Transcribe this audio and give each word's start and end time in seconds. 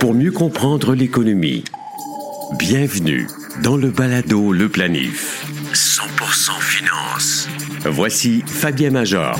Pour 0.00 0.12
mieux 0.12 0.30
comprendre 0.30 0.94
l'économie, 0.94 1.64
bienvenue 2.58 3.26
dans 3.62 3.76
le 3.78 3.90
balado 3.90 4.52
Le 4.52 4.68
Planif. 4.68 5.46
100% 5.72 6.60
finance. 6.60 7.48
Voici 7.86 8.42
Fabien 8.46 8.90
Major. 8.90 9.38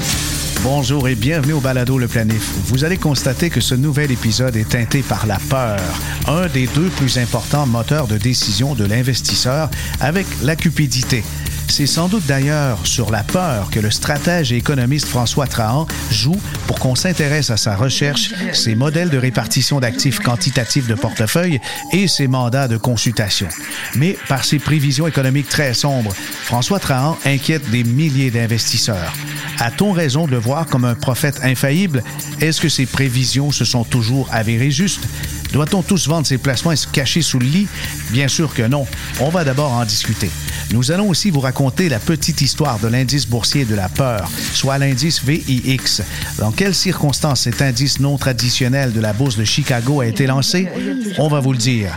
Bonjour 0.62 1.06
et 1.06 1.14
bienvenue 1.14 1.52
au 1.52 1.60
Balado 1.60 1.98
Le 1.98 2.08
Planif. 2.08 2.50
Vous 2.64 2.84
allez 2.84 2.96
constater 2.96 3.50
que 3.50 3.60
ce 3.60 3.74
nouvel 3.74 4.10
épisode 4.10 4.56
est 4.56 4.70
teinté 4.70 5.02
par 5.02 5.26
la 5.26 5.38
peur, 5.50 5.78
un 6.26 6.46
des 6.46 6.66
deux 6.68 6.88
plus 6.88 7.18
importants 7.18 7.66
moteurs 7.66 8.06
de 8.06 8.16
décision 8.16 8.74
de 8.74 8.86
l'investisseur 8.86 9.70
avec 10.00 10.26
la 10.42 10.56
cupidité. 10.56 11.22
C'est 11.68 11.86
sans 11.86 12.08
doute 12.08 12.26
d'ailleurs 12.26 12.86
sur 12.86 13.10
la 13.10 13.22
peur 13.22 13.70
que 13.70 13.78
le 13.78 13.90
stratège 13.90 14.52
et 14.52 14.56
économiste 14.56 15.06
François 15.06 15.46
Trahan 15.46 15.86
joue 16.10 16.40
pour 16.66 16.78
qu'on 16.78 16.94
s'intéresse 16.94 17.50
à 17.50 17.56
sa 17.56 17.76
recherche, 17.76 18.32
ses 18.52 18.74
modèles 18.74 19.10
de 19.10 19.18
répartition 19.18 19.78
d'actifs 19.78 20.18
quantitatifs 20.18 20.88
de 20.88 20.94
portefeuille 20.94 21.60
et 21.92 22.08
ses 22.08 22.26
mandats 22.26 22.68
de 22.68 22.76
consultation. 22.76 23.48
Mais 23.94 24.16
par 24.28 24.44
ses 24.44 24.58
prévisions 24.58 25.06
économiques 25.06 25.48
très 25.48 25.74
sombres, 25.74 26.12
François 26.14 26.80
Trahan 26.80 27.16
inquiète 27.24 27.70
des 27.70 27.84
milliers 27.84 28.30
d'investisseurs. 28.30 29.12
A-t-on 29.60 29.92
raison 29.92 30.26
de 30.26 30.32
le 30.32 30.38
voir 30.38 30.66
comme 30.66 30.84
un 30.84 30.94
prophète 30.94 31.40
infaillible? 31.42 32.02
Est-ce 32.40 32.60
que 32.60 32.68
ses 32.68 32.86
prévisions 32.86 33.50
se 33.50 33.64
sont 33.64 33.84
toujours 33.84 34.28
avérées 34.32 34.70
justes? 34.70 35.06
Doit-on 35.52 35.82
tous 35.82 36.08
vendre 36.08 36.26
ses 36.26 36.38
placements 36.38 36.72
et 36.72 36.76
se 36.76 36.86
cacher 36.86 37.22
sous 37.22 37.38
le 37.38 37.46
lit? 37.46 37.68
Bien 38.10 38.28
sûr 38.28 38.52
que 38.52 38.62
non. 38.62 38.86
On 39.20 39.30
va 39.30 39.44
d'abord 39.44 39.72
en 39.72 39.84
discuter. 39.84 40.30
Nous 40.72 40.92
allons 40.92 41.08
aussi 41.08 41.30
vous 41.30 41.40
raconter 41.40 41.88
la 41.88 41.98
petite 41.98 42.42
histoire 42.42 42.78
de 42.78 42.88
l'indice 42.88 43.26
boursier 43.26 43.64
de 43.64 43.74
la 43.74 43.88
peur, 43.88 44.28
soit 44.52 44.76
l'indice 44.76 45.24
VIX. 45.24 46.02
Dans 46.38 46.52
quelles 46.52 46.74
circonstances 46.74 47.42
cet 47.42 47.62
indice 47.62 48.00
non 48.00 48.18
traditionnel 48.18 48.92
de 48.92 49.00
la 49.00 49.14
bourse 49.14 49.36
de 49.36 49.44
Chicago 49.44 50.02
a 50.02 50.06
été 50.06 50.26
lancé? 50.26 50.68
On 51.16 51.28
va 51.28 51.40
vous 51.40 51.52
le 51.52 51.58
dire. 51.58 51.96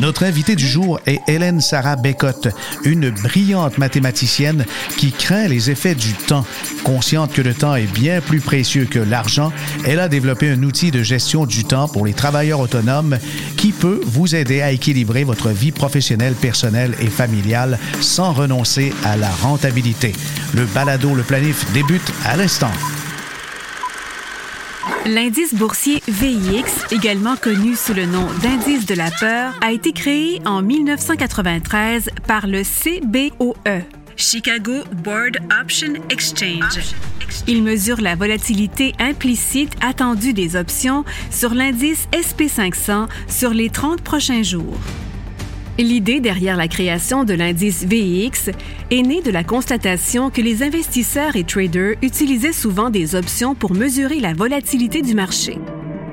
Notre 0.00 0.24
invitée 0.24 0.56
du 0.56 0.66
jour 0.66 0.98
est 1.06 1.20
Hélène 1.28 1.60
Sarah 1.60 1.96
Becott, 1.96 2.48
une 2.84 3.10
brillante 3.10 3.76
mathématicienne 3.76 4.64
qui 4.96 5.12
craint 5.12 5.48
les 5.48 5.70
effets 5.70 5.94
du 5.94 6.14
temps. 6.14 6.46
Consciente 6.84 7.32
que 7.32 7.42
le 7.42 7.52
temps 7.52 7.74
est 7.74 7.92
bien 7.92 8.20
plus 8.20 8.40
précieux 8.40 8.86
que 8.86 8.98
l'argent, 8.98 9.52
elle 9.84 10.00
a 10.00 10.08
développé 10.08 10.50
un 10.50 10.62
outil 10.62 10.90
de 10.90 11.02
gestion 11.02 11.44
du 11.44 11.64
temps 11.64 11.88
pour 11.88 12.06
les 12.06 12.14
travailleurs 12.14 12.60
autonomes 12.60 12.85
qui 13.56 13.72
peut 13.72 14.00
vous 14.04 14.34
aider 14.34 14.62
à 14.62 14.72
équilibrer 14.72 15.24
votre 15.24 15.50
vie 15.50 15.72
professionnelle, 15.72 16.34
personnelle 16.34 16.94
et 17.00 17.06
familiale 17.06 17.78
sans 18.00 18.32
renoncer 18.32 18.92
à 19.04 19.16
la 19.16 19.30
rentabilité. 19.30 20.12
Le 20.54 20.64
balado 20.66 21.14
Le 21.14 21.22
Planif 21.22 21.70
débute 21.72 22.12
à 22.24 22.36
l'instant. 22.36 22.72
L'indice 25.04 25.54
boursier 25.54 26.02
VIX, 26.08 26.64
également 26.90 27.36
connu 27.36 27.76
sous 27.76 27.94
le 27.94 28.06
nom 28.06 28.26
d'indice 28.42 28.86
de 28.86 28.94
la 28.94 29.10
peur, 29.12 29.54
a 29.64 29.70
été 29.72 29.92
créé 29.92 30.40
en 30.44 30.62
1993 30.62 32.10
par 32.26 32.46
le 32.48 32.62
CBOE, 32.62 33.54
Chicago 34.16 34.82
Board 35.04 35.36
Option 35.60 35.92
Exchange. 36.08 36.94
Il 37.46 37.62
mesure 37.62 38.00
la 38.00 38.14
volatilité 38.14 38.94
implicite 38.98 39.74
attendue 39.82 40.32
des 40.32 40.56
options 40.56 41.04
sur 41.30 41.52
l'indice 41.52 42.08
SP500 42.12 43.08
sur 43.28 43.50
les 43.50 43.68
30 43.68 44.00
prochains 44.00 44.42
jours. 44.42 44.78
L'idée 45.78 46.20
derrière 46.20 46.56
la 46.56 46.66
création 46.66 47.24
de 47.24 47.34
l'indice 47.34 47.84
VIX 47.84 48.50
est 48.90 49.02
née 49.02 49.20
de 49.20 49.30
la 49.30 49.44
constatation 49.44 50.30
que 50.30 50.40
les 50.40 50.62
investisseurs 50.62 51.36
et 51.36 51.44
traders 51.44 51.96
utilisaient 52.00 52.54
souvent 52.54 52.88
des 52.88 53.14
options 53.14 53.54
pour 53.54 53.74
mesurer 53.74 54.20
la 54.20 54.32
volatilité 54.32 55.02
du 55.02 55.14
marché. 55.14 55.58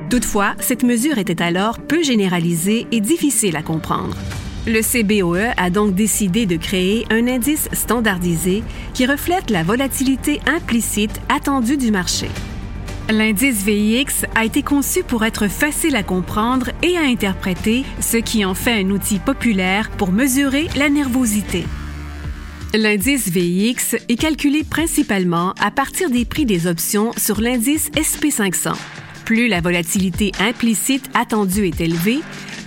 Toutefois, 0.09 0.55
cette 0.59 0.83
mesure 0.83 1.19
était 1.19 1.41
alors 1.41 1.79
peu 1.79 2.03
généralisée 2.03 2.85
et 2.91 2.99
difficile 2.99 3.55
à 3.55 3.63
comprendre. 3.63 4.17
Le 4.66 4.81
CBOE 4.81 5.52
a 5.58 5.69
donc 5.69 5.94
décidé 5.94 6.45
de 6.45 6.56
créer 6.56 7.06
un 7.09 7.28
indice 7.28 7.67
standardisé 7.73 8.64
qui 8.93 9.05
reflète 9.05 9.49
la 9.49 9.61
volatilité 9.61 10.39
implicite 10.45 11.20
attendue 11.27 11.76
du 11.76 11.92
marché. 11.92 12.30
L'indice 13.10 13.61
VIX 13.65 14.26
a 14.36 14.45
été 14.45 14.61
conçu 14.61 15.04
pour 15.04 15.26
être 15.26 15.49
facile 15.49 15.98
à 15.98 16.04
comprendre 16.04 16.70
et 16.82 16.95
à 16.95 17.02
interpréter, 17.02 17.83
ce 17.99 18.15
qui 18.15 18.45
en 18.45 18.54
fait 18.54 18.82
un 18.82 18.89
outil 18.92 19.20
populaire 19.20 19.89
pour 19.92 20.14
mesurer 20.14 20.70
la 20.77 20.87
nervosité. 20.87 21.66
L'indice 22.73 23.27
VIX 23.27 23.98
est 24.08 24.16
calculé 24.16 24.64
principalement 24.64 25.54
à 25.60 25.71
partir 25.71 26.10
des 26.10 26.23
prix 26.23 26.45
des 26.45 26.67
options 26.67 27.11
sur 27.17 27.42
l'indice 27.42 27.92
SP500. 27.92 28.73
Plus 29.26 29.49
la 29.49 29.60
volatilité 29.60 30.32
implicite 30.39 31.10
attendue 31.14 31.67
est 31.67 31.82
élevée, 31.82 32.21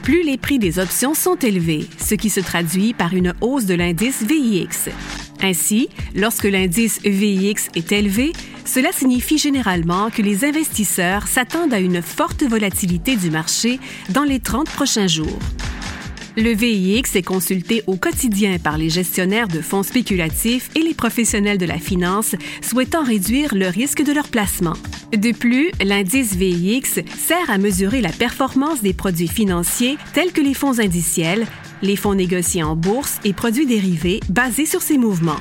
plus 0.06 0.22
les 0.22 0.39
prix 0.39 0.61
des 0.61 0.78
options 0.78 1.15
sont 1.15 1.34
élevés, 1.34 1.84
ce 1.99 2.15
qui 2.15 2.31
se 2.31 2.39
traduit 2.39 2.94
par 2.94 3.12
une 3.12 3.34
hausse 3.41 3.65
de 3.65 3.75
l'indice 3.75 4.22
VIX. 4.22 4.89
Ainsi, 5.43 5.89
lorsque 6.15 6.44
l'indice 6.44 7.00
VIX 7.03 7.69
est 7.75 7.91
élevé, 7.91 8.33
cela 8.65 8.93
signifie 8.93 9.37
généralement 9.37 10.11
que 10.11 10.22
les 10.22 10.44
investisseurs 10.44 11.27
s'attendent 11.27 11.75
à 11.75 11.81
une 11.81 12.03
forte 12.03 12.44
volatilité 12.44 13.17
du 13.17 13.31
marché 13.33 13.81
dans 14.11 14.22
les 14.22 14.39
30 14.39 14.71
prochains 14.71 15.09
jours. 15.09 15.41
Le 16.38 16.50
VIX 16.50 17.16
est 17.16 17.22
consulté 17.22 17.82
au 17.86 17.97
quotidien 17.97 18.58
par 18.58 18.76
les 18.76 18.91
gestionnaires 18.91 19.48
de 19.48 19.62
fonds 19.62 19.82
spéculatifs 19.82 20.69
et 20.76 20.80
les 20.80 20.92
professionnels 20.92 21.56
de 21.56 21.64
la 21.64 21.78
finance 21.78 22.34
souhaitant 22.60 23.02
réduire 23.02 23.54
le 23.54 23.69
risque 23.69 24.04
de 24.04 24.12
leur 24.12 24.28
placement. 24.28 24.75
De 25.12 25.32
plus, 25.32 25.70
l'indice 25.82 26.34
VIX 26.36 27.00
sert 27.16 27.48
à 27.48 27.56
mesurer 27.56 28.02
la 28.02 28.12
performance 28.12 28.82
des 28.82 28.92
produits 28.92 29.28
financiers 29.28 29.96
tels 30.12 30.32
que 30.32 30.42
les 30.42 30.52
fonds 30.52 30.78
indiciels, 30.78 31.46
les 31.80 31.96
fonds 31.96 32.14
négociés 32.14 32.62
en 32.62 32.76
bourse 32.76 33.19
et 33.25 33.32
produits 33.32 33.66
dérivés 33.66 34.20
basés 34.28 34.66
sur 34.66 34.82
ces 34.82 34.98
mouvements. 34.98 35.41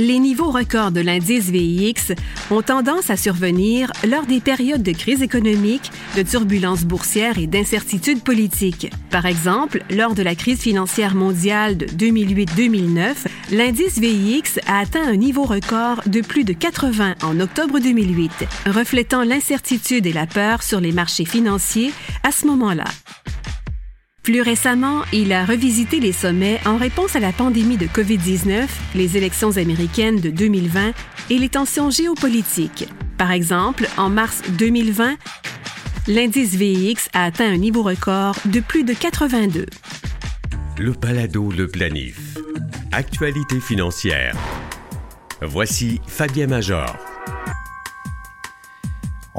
Les 0.00 0.20
niveaux 0.20 0.52
records 0.52 0.92
de 0.92 1.00
l'indice 1.00 1.50
VIX 1.50 2.12
ont 2.52 2.62
tendance 2.62 3.10
à 3.10 3.16
survenir 3.16 3.90
lors 4.08 4.26
des 4.26 4.38
périodes 4.38 4.84
de 4.84 4.92
crise 4.92 5.22
économique, 5.22 5.90
de 6.16 6.22
turbulences 6.22 6.84
boursières 6.84 7.36
et 7.36 7.48
d'incertitudes 7.48 8.22
politiques. 8.22 8.92
Par 9.10 9.26
exemple, 9.26 9.82
lors 9.90 10.14
de 10.14 10.22
la 10.22 10.36
crise 10.36 10.60
financière 10.60 11.16
mondiale 11.16 11.76
de 11.76 11.86
2008-2009, 11.86 13.26
l'indice 13.50 13.98
VIX 13.98 14.60
a 14.68 14.78
atteint 14.78 15.04
un 15.04 15.16
niveau 15.16 15.42
record 15.42 16.02
de 16.06 16.20
plus 16.20 16.44
de 16.44 16.52
80 16.52 17.16
en 17.24 17.40
octobre 17.40 17.80
2008, 17.80 18.30
reflétant 18.66 19.24
l'incertitude 19.24 20.06
et 20.06 20.12
la 20.12 20.28
peur 20.28 20.62
sur 20.62 20.78
les 20.78 20.92
marchés 20.92 21.24
financiers 21.24 21.92
à 22.22 22.30
ce 22.30 22.46
moment-là. 22.46 22.84
Plus 24.28 24.42
récemment, 24.42 25.04
il 25.10 25.32
a 25.32 25.46
revisité 25.46 26.00
les 26.00 26.12
sommets 26.12 26.60
en 26.66 26.76
réponse 26.76 27.16
à 27.16 27.18
la 27.18 27.32
pandémie 27.32 27.78
de 27.78 27.86
COVID-19, 27.86 28.66
les 28.94 29.16
élections 29.16 29.56
américaines 29.56 30.20
de 30.20 30.28
2020 30.28 30.92
et 31.30 31.38
les 31.38 31.48
tensions 31.48 31.88
géopolitiques. 31.88 32.86
Par 33.16 33.32
exemple, 33.32 33.88
en 33.96 34.10
mars 34.10 34.42
2020, 34.58 35.16
l'indice 36.08 36.56
VIX 36.56 37.08
a 37.14 37.24
atteint 37.24 37.50
un 37.50 37.56
niveau 37.56 37.82
record 37.82 38.36
de 38.44 38.60
plus 38.60 38.84
de 38.84 38.92
82. 38.92 39.64
Le 40.78 40.92
Palado 40.92 41.50
Le 41.50 41.66
Planif. 41.66 42.36
Actualité 42.92 43.58
financière. 43.60 44.36
Voici 45.40 46.02
Fabien 46.06 46.48
Major. 46.48 47.17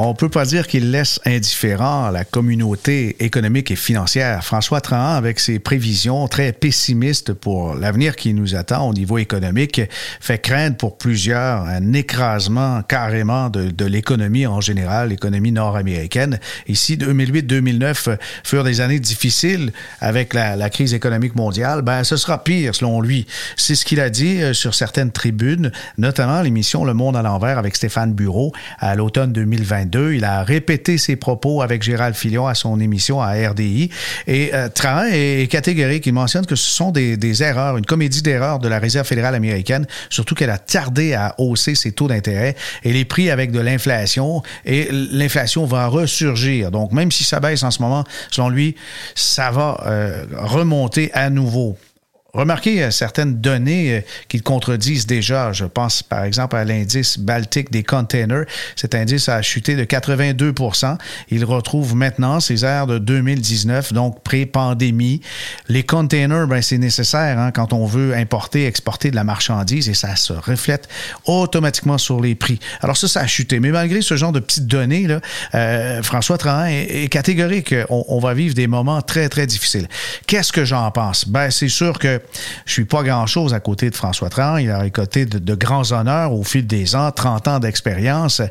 On 0.02 0.14
peut 0.14 0.30
pas 0.30 0.46
dire 0.46 0.66
qu'il 0.66 0.92
laisse 0.92 1.20
indifférent 1.26 2.10
la 2.10 2.24
communauté 2.24 3.22
économique 3.22 3.70
et 3.70 3.76
financière. 3.76 4.46
François 4.46 4.80
Trahan, 4.80 5.18
avec 5.18 5.42
ses 5.42 5.60
prévisions 5.60 6.30
très 6.30 6.54
pessimistes 6.54 7.34
pour 7.34 7.76
l'avenir 7.76 8.16
qui 8.16 8.34
nous 8.34 8.56
attend 8.56 8.88
au 8.88 8.94
niveau 8.94 9.18
économique, 9.18 9.82
fait 10.22 10.38
craindre 10.38 10.78
pour 10.78 10.98
plusieurs 10.98 11.64
un 11.64 11.92
écrasement 11.92 12.82
carrément 12.82 13.50
de, 13.50 13.86
l'économie 13.86 14.48
en 14.48 14.62
général, 14.62 15.10
l'économie 15.10 15.52
nord-américaine. 15.52 16.40
Ici, 16.70 16.96
2008-2009 16.96 18.18
furent 18.46 18.64
des 18.64 18.80
années 18.80 19.02
difficiles 19.02 19.74
avec 20.00 20.34
la, 20.34 20.56
la, 20.56 20.70
crise 20.70 20.94
économique 20.94 21.36
mondiale. 21.36 21.82
Ben, 21.82 22.06
ce 22.06 22.16
sera 22.16 22.42
pire, 22.42 22.74
selon 22.74 23.02
lui. 23.02 23.28
C'est 23.58 23.76
ce 23.76 23.84
qu'il 23.84 24.00
a 24.00 24.10
dit 24.10 24.42
euh, 24.42 24.54
sur 24.54 24.76
certaines 24.76 25.12
tribunes, 25.12 25.74
notamment 25.98 26.42
l'émission 26.42 26.86
Le 26.86 26.94
Monde 26.94 27.18
à 27.18 27.22
l'envers 27.22 27.58
avec 27.58 27.76
Stéphane 27.76 28.14
Bureau 28.14 28.54
à 28.80 28.96
l'automne 28.96 29.34
2022. 29.34 29.89
Il 29.96 30.24
a 30.24 30.44
répété 30.44 30.98
ses 30.98 31.16
propos 31.16 31.62
avec 31.62 31.84
Gérald 31.84 32.16
Filion 32.16 32.48
à 32.48 32.56
son 32.56 32.80
émission 32.80 33.22
à 33.22 33.32
RDI. 33.32 33.90
Et 34.28 34.52
euh, 34.54 34.70
est 35.12 35.50
catégorique. 35.50 36.06
Il 36.06 36.14
mentionne 36.14 36.46
que 36.46 36.56
ce 36.56 36.70
sont 36.70 36.92
des, 36.92 37.18
des 37.18 37.44
erreurs, 37.44 37.78
une 37.78 37.86
comédie 37.86 38.22
d'erreurs 38.22 38.60
de 38.60 38.68
la 38.68 38.80
Réserve 38.80 39.08
fédérale 39.08 39.36
américaine, 39.36 39.88
surtout 40.10 40.36
qu'elle 40.36 40.50
a 40.50 40.58
tardé 40.58 41.14
à 41.14 41.36
hausser 41.38 41.76
ses 41.76 41.92
taux 41.92 42.08
d'intérêt 42.08 42.56
et 42.84 42.94
les 42.94 43.06
prix 43.06 43.30
avec 43.30 43.52
de 43.52 43.60
l'inflation. 43.60 44.42
Et 44.66 44.90
l'inflation 44.92 45.66
va 45.66 45.88
ressurgir. 45.88 46.72
Donc, 46.72 46.92
même 46.92 47.12
si 47.12 47.24
ça 47.24 47.40
baisse 47.40 47.64
en 47.64 47.72
ce 47.72 47.82
moment, 47.82 48.04
selon 48.32 48.50
lui, 48.50 48.76
ça 49.16 49.52
va 49.52 49.84
euh, 49.86 50.26
remonter 50.38 51.12
à 51.14 51.30
nouveau 51.30 51.78
Remarquez 52.34 52.84
euh, 52.84 52.92
certaines 52.92 53.42
données 53.42 53.98
euh, 53.98 54.02
qui 54.28 54.40
contredisent 54.42 55.08
déjà. 55.08 55.52
Je 55.52 55.66
pense 55.66 56.04
par 56.04 56.24
exemple 56.24 56.56
à 56.56 56.64
l'indice 56.64 57.18
baltique 57.18 57.72
des 57.72 57.82
containers. 57.82 58.46
Cet 58.76 58.94
indice 58.94 59.30
a 59.30 59.42
chuté 59.42 59.76
de 59.76 59.84
82% 59.84 60.98
Il 61.32 61.44
retrouve 61.44 61.96
maintenant 61.96 62.40
ses 62.40 62.64
airs 62.66 62.86
de 62.86 63.00
2019, 63.00 63.94
donc 63.94 64.22
pré-pandémie. 64.22 65.22
Les 65.70 65.84
containers, 65.84 66.48
ben, 66.48 66.62
c'est 66.62 66.78
nécessaire 66.78 67.40
hein, 67.40 67.52
quand 67.52 67.74
on 67.74 67.88
veut 67.88 68.14
importer, 68.16 68.68
exporter 68.68 69.10
de 69.10 69.16
la 69.16 69.24
marchandise 69.24 69.90
et 69.90 69.96
ça 69.96 70.16
se 70.16 70.34
reflète 70.34 70.88
automatiquement 71.26 71.98
sur 71.98 72.22
les 72.22 72.36
prix. 72.36 72.60
Alors 72.82 72.96
ça, 72.96 73.08
ça 73.08 73.22
a 73.22 73.28
chuté. 73.28 73.60
Mais 73.60 73.72
malgré 73.72 74.02
ce 74.02 74.16
genre 74.16 74.32
de 74.32 74.40
petites 74.40 74.68
données, 74.68 75.08
là, 75.08 75.20
euh, 75.56 76.04
François 76.04 76.38
Trahan 76.38 76.66
est, 76.68 77.10
catégorique. 77.10 77.74
On, 77.90 78.06
on 78.08 78.20
va 78.20 78.36
vivre 78.36 78.54
des 78.54 78.68
moments 78.68 79.02
très, 79.02 79.30
très 79.30 79.48
difficiles. 79.48 79.88
Qu'est-ce 80.28 80.54
que 80.54 80.64
j'en 80.64 80.92
pense? 80.92 81.28
Ben, 81.28 81.50
c'est 81.50 81.70
sûr 81.70 81.98
que 81.98 82.19
je 82.66 82.74
suis 82.74 82.86
pas 82.86 83.04
grand-chose 83.04 83.54
à 83.54 83.60
côté 83.60 83.90
de 83.90 83.96
François 83.96 84.30
Tran. 84.30 84.58
Il 84.58 84.70
a 84.72 84.80
récolté 84.80 85.26
de, 85.26 85.56
grands 85.56 85.92
honneurs 85.92 86.34
au 86.34 86.44
fil 86.44 86.66
des 86.66 86.96
ans, 86.96 87.12
30 87.12 87.48
ans 87.48 87.60
d'expérience. 87.60 88.42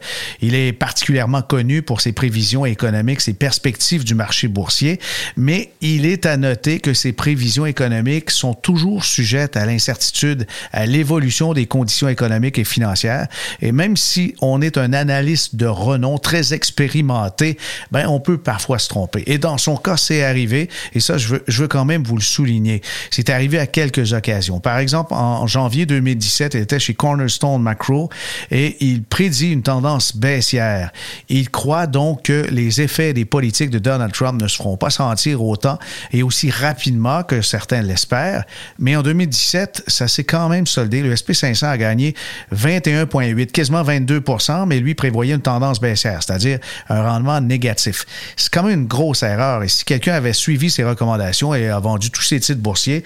Il 0.40 0.54
est 0.54 0.72
particulièrement 0.72 1.42
connu 1.42 1.82
pour 1.82 2.00
ses 2.00 2.12
prévisions 2.12 2.66
économiques, 2.66 3.20
ses 3.20 3.34
perspectives 3.34 4.04
du 4.04 4.14
marché 4.14 4.48
boursier, 4.48 5.00
mais 5.36 5.72
il 5.80 6.06
est 6.06 6.26
à 6.26 6.36
noter 6.36 6.80
que 6.80 6.94
ses 6.94 7.12
prévisions 7.12 7.66
économiques 7.66 8.30
sont 8.30 8.54
toujours 8.54 9.04
sujettes 9.04 9.56
à 9.56 9.66
l'incertitude, 9.66 10.46
à 10.72 10.86
l'évolution 10.86 11.52
des 11.52 11.66
conditions 11.66 12.08
économiques 12.08 12.58
et 12.58 12.64
financières. 12.64 13.28
Et 13.60 13.72
même 13.72 13.96
si 13.96 14.34
on 14.40 14.60
est 14.60 14.78
un 14.78 14.92
analyste 14.92 15.56
de 15.56 15.66
renom 15.66 16.18
très 16.18 16.52
expérimenté, 16.52 17.58
ben 17.90 18.06
on 18.08 18.20
peut 18.20 18.38
parfois 18.38 18.78
se 18.78 18.88
tromper. 18.88 19.22
Et 19.26 19.38
dans 19.38 19.58
son 19.58 19.76
cas, 19.76 19.96
c'est 19.96 20.22
arrivé, 20.22 20.68
et 20.94 21.00
ça, 21.00 21.18
je 21.18 21.28
veux, 21.28 21.44
je 21.46 21.62
veux 21.62 21.68
quand 21.68 21.84
même 21.84 22.02
vous 22.04 22.16
le 22.16 22.22
souligner. 22.22 22.82
C'est 23.10 23.30
arrivé 23.30 23.57
à 23.58 23.66
quelques 23.66 24.12
occasions. 24.12 24.60
Par 24.60 24.78
exemple, 24.78 25.14
en 25.14 25.46
janvier 25.46 25.86
2017, 25.86 26.54
il 26.54 26.60
était 26.60 26.78
chez 26.78 26.94
Cornerstone 26.94 27.62
Macro 27.62 28.08
et 28.50 28.76
il 28.80 29.02
prédit 29.02 29.52
une 29.52 29.62
tendance 29.62 30.16
baissière. 30.16 30.90
Il 31.28 31.50
croit 31.50 31.86
donc 31.86 32.22
que 32.22 32.46
les 32.50 32.80
effets 32.80 33.12
des 33.12 33.24
politiques 33.24 33.70
de 33.70 33.78
Donald 33.78 34.12
Trump 34.12 34.40
ne 34.40 34.48
se 34.48 34.56
feront 34.56 34.76
pas 34.76 34.90
sentir 34.90 35.42
autant 35.42 35.78
et 36.12 36.22
aussi 36.22 36.50
rapidement 36.50 37.22
que 37.22 37.42
certains 37.42 37.82
l'espèrent. 37.82 38.44
Mais 38.78 38.96
en 38.96 39.02
2017, 39.02 39.84
ça 39.86 40.08
s'est 40.08 40.24
quand 40.24 40.48
même 40.48 40.66
soldé. 40.66 41.02
Le 41.02 41.14
SP500 41.14 41.66
a 41.66 41.78
gagné 41.78 42.14
21,8, 42.54 43.46
quasiment 43.46 43.82
22% 43.82 44.66
mais 44.66 44.80
lui 44.80 44.94
prévoyait 44.94 45.34
une 45.34 45.42
tendance 45.42 45.80
baissière, 45.80 46.22
c'est-à-dire 46.22 46.58
un 46.88 47.02
rendement 47.02 47.40
négatif. 47.40 48.06
C'est 48.36 48.52
quand 48.52 48.62
même 48.62 48.80
une 48.80 48.86
grosse 48.86 49.22
erreur. 49.22 49.62
Et 49.62 49.68
si 49.68 49.84
quelqu'un 49.84 50.14
avait 50.14 50.32
suivi 50.32 50.70
ses 50.70 50.84
recommandations 50.84 51.54
et 51.54 51.68
a 51.68 51.78
vendu 51.78 52.10
tous 52.10 52.22
ses 52.22 52.40
titres 52.40 52.60
boursiers, 52.60 53.04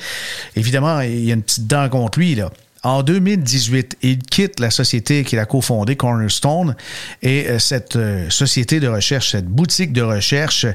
évidemment, 0.57 1.01
il 1.01 1.25
y 1.25 1.31
a 1.31 1.35
une 1.35 1.43
petite 1.43 1.67
dent 1.67 1.89
contre 1.89 2.19
lui. 2.19 2.39
En 2.85 3.05
2018, 3.05 3.99
il 4.03 4.19
quitte 4.19 4.59
la 4.59 4.71
société 4.71 5.23
qu'il 5.23 5.39
a 5.39 5.45
cofondée, 5.45 5.95
Cornerstone, 5.95 6.75
et 7.23 7.47
euh, 7.49 7.59
cette 7.61 7.95
euh, 7.95 8.29
société 8.29 8.81
de 8.81 8.89
recherche, 8.89 9.33
cette 9.33 9.47
boutique 9.47 9.93
de 9.93 10.03
recherche 10.03 10.67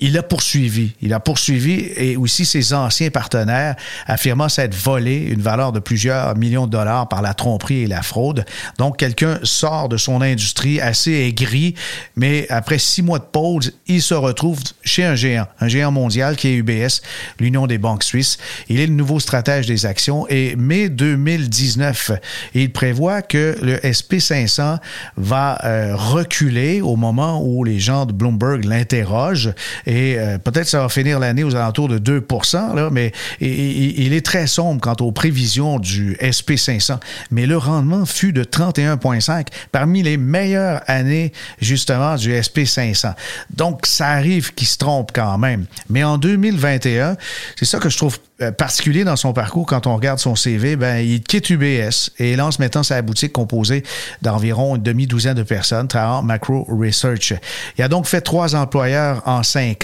il 0.00 0.16
a 0.16 0.22
poursuivi. 0.22 0.92
Il 1.02 1.12
a 1.12 1.20
poursuivi 1.20 1.90
et 1.96 2.16
aussi 2.16 2.44
ses 2.44 2.72
anciens 2.72 3.10
partenaires 3.10 3.74
affirmant 4.06 4.48
s'être 4.48 4.74
volé 4.74 5.16
une 5.16 5.42
valeur 5.42 5.72
de 5.72 5.80
plusieurs 5.80 6.36
millions 6.36 6.66
de 6.66 6.72
dollars 6.72 7.08
par 7.08 7.22
la 7.22 7.34
tromperie 7.34 7.82
et 7.82 7.86
la 7.86 8.02
fraude. 8.02 8.44
Donc, 8.78 8.96
quelqu'un 8.96 9.38
sort 9.42 9.88
de 9.88 9.96
son 9.96 10.22
industrie 10.22 10.80
assez 10.80 11.12
aigri, 11.12 11.74
mais 12.16 12.46
après 12.48 12.78
six 12.78 13.02
mois 13.02 13.18
de 13.18 13.24
pause, 13.24 13.72
il 13.86 14.00
se 14.02 14.14
retrouve 14.14 14.60
chez 14.82 15.04
un 15.04 15.14
géant, 15.14 15.46
un 15.60 15.68
géant 15.68 15.90
mondial 15.90 16.36
qui 16.36 16.48
est 16.48 16.54
UBS, 16.54 17.02
l'Union 17.40 17.66
des 17.66 17.78
banques 17.78 18.04
suisses. 18.04 18.38
Il 18.68 18.80
est 18.80 18.86
le 18.86 18.94
nouveau 18.94 19.18
stratège 19.18 19.66
des 19.66 19.86
actions 19.86 20.26
et 20.28 20.54
mai 20.56 20.88
2019, 20.88 22.12
il 22.54 22.72
prévoit 22.72 23.22
que 23.22 23.56
le 23.62 23.76
SP500 23.78 24.78
va 25.16 25.58
euh, 25.64 25.96
reculer 25.96 26.80
au 26.80 26.96
moment 26.96 27.42
où 27.42 27.64
les 27.64 27.78
gens 27.78 28.06
de 28.06 28.12
Bloomberg 28.12 28.64
l'interrogent 28.64 29.52
et 29.88 30.18
euh, 30.18 30.36
peut-être 30.36 30.68
ça 30.68 30.82
va 30.82 30.90
finir 30.90 31.18
l'année 31.18 31.44
aux 31.44 31.56
alentours 31.56 31.88
de 31.88 31.98
2% 31.98 32.76
là, 32.76 32.90
mais 32.92 33.12
il, 33.40 34.12
est 34.12 34.24
très 34.24 34.46
sombre 34.46 34.82
quant 34.82 34.96
aux 35.00 35.12
prévisions 35.12 35.78
du 35.78 36.14
SP500. 36.20 36.98
Mais 37.30 37.46
le 37.46 37.56
rendement 37.56 38.04
fut 38.04 38.34
de 38.34 38.44
31,5 38.44 39.46
parmi 39.72 40.02
les 40.02 40.18
meilleures 40.18 40.82
années, 40.86 41.32
justement, 41.62 42.16
du 42.16 42.32
SP500. 42.32 43.14
Donc, 43.56 43.86
ça 43.86 44.08
arrive 44.08 44.52
qu'il 44.52 44.66
se 44.66 44.76
trompe 44.76 45.10
quand 45.14 45.38
même. 45.38 45.64
Mais 45.88 46.04
en 46.04 46.18
2021, 46.18 47.16
c'est 47.56 47.64
ça 47.64 47.78
que 47.78 47.88
je 47.88 47.96
trouve 47.96 48.18
euh, 48.40 48.52
particulier 48.52 49.02
dans 49.02 49.16
son 49.16 49.32
parcours, 49.32 49.66
quand 49.66 49.88
on 49.88 49.96
regarde 49.96 50.20
son 50.20 50.36
CV, 50.36 50.76
ben, 50.76 50.98
il 50.98 51.22
quitte 51.22 51.50
UBS 51.50 52.10
et 52.18 52.36
lance 52.36 52.60
maintenant 52.60 52.84
sa 52.84 53.02
boutique 53.02 53.32
composée 53.32 53.82
d'environ 54.22 54.76
une 54.76 54.82
demi-douzaine 54.82 55.34
de 55.34 55.42
personnes, 55.42 55.88
travaillant 55.88 56.22
Macro 56.22 56.64
Research. 56.68 57.34
Il 57.76 57.82
a 57.82 57.88
donc 57.88 58.06
fait 58.06 58.20
trois 58.20 58.54
employeurs 58.54 59.22
en 59.26 59.42
cinq 59.42 59.77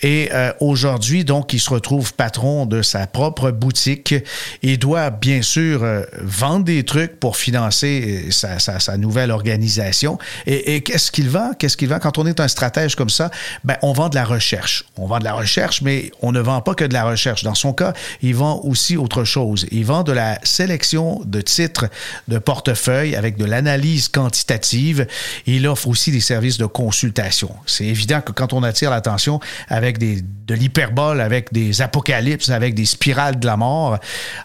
et 0.00 0.30
euh, 0.32 0.52
aujourd'hui, 0.60 1.24
donc, 1.24 1.52
il 1.52 1.60
se 1.60 1.70
retrouve 1.70 2.14
patron 2.14 2.66
de 2.66 2.82
sa 2.82 3.06
propre 3.06 3.50
boutique. 3.50 4.14
Il 4.62 4.78
doit 4.78 5.10
bien 5.10 5.42
sûr 5.42 5.82
euh, 5.82 6.02
vendre 6.20 6.64
des 6.64 6.84
trucs 6.84 7.18
pour 7.18 7.36
financer 7.36 8.28
sa, 8.30 8.58
sa, 8.58 8.96
nouvelle 8.96 9.30
organisation. 9.30 10.18
Et, 10.46 10.76
et 10.76 10.80
qu'est-ce 10.82 11.10
qu'il 11.10 11.28
vend? 11.28 11.52
Qu'est-ce 11.58 11.76
qu'il 11.76 11.88
vend? 11.88 11.98
Quand 11.98 12.18
on 12.18 12.26
est 12.26 12.40
un 12.40 12.48
stratège 12.48 12.94
comme 12.94 13.10
ça, 13.10 13.30
ben, 13.64 13.76
on 13.82 13.92
vend 13.92 14.08
de 14.08 14.14
la 14.14 14.24
recherche. 14.24 14.84
On 14.96 15.06
vend 15.06 15.18
de 15.18 15.24
la 15.24 15.34
recherche, 15.34 15.82
mais 15.82 16.10
on 16.20 16.32
ne 16.32 16.40
vend 16.40 16.60
pas 16.60 16.74
que 16.74 16.84
de 16.84 16.94
la 16.94 17.04
recherche. 17.04 17.42
Dans 17.42 17.54
son 17.54 17.72
cas, 17.72 17.92
il 18.22 18.34
vend 18.34 18.60
aussi 18.64 18.96
autre 18.96 19.24
chose. 19.24 19.66
Il 19.70 19.84
vend 19.84 20.02
de 20.02 20.12
la 20.12 20.38
sélection 20.42 21.20
de 21.24 21.40
titres 21.40 21.86
de 22.28 22.38
portefeuille 22.38 23.16
avec 23.16 23.36
de 23.36 23.44
l'analyse 23.44 24.08
quantitative. 24.08 25.06
Il 25.46 25.66
offre 25.66 25.88
aussi 25.88 26.10
des 26.10 26.20
services 26.20 26.58
de 26.58 26.66
consultation. 26.66 27.50
C'est 27.66 27.86
évident 27.86 28.20
que 28.20 28.32
quand 28.32 28.52
on 28.52 28.62
attire 28.62 28.90
l'attention 28.90 29.21
avec 29.68 29.98
des, 29.98 30.22
de 30.46 30.54
l'hyperbole, 30.54 31.20
avec 31.20 31.52
des 31.52 31.82
apocalypses, 31.82 32.50
avec 32.50 32.74
des 32.74 32.84
spirales 32.84 33.38
de 33.38 33.46
la 33.46 33.56
mort, 33.56 33.98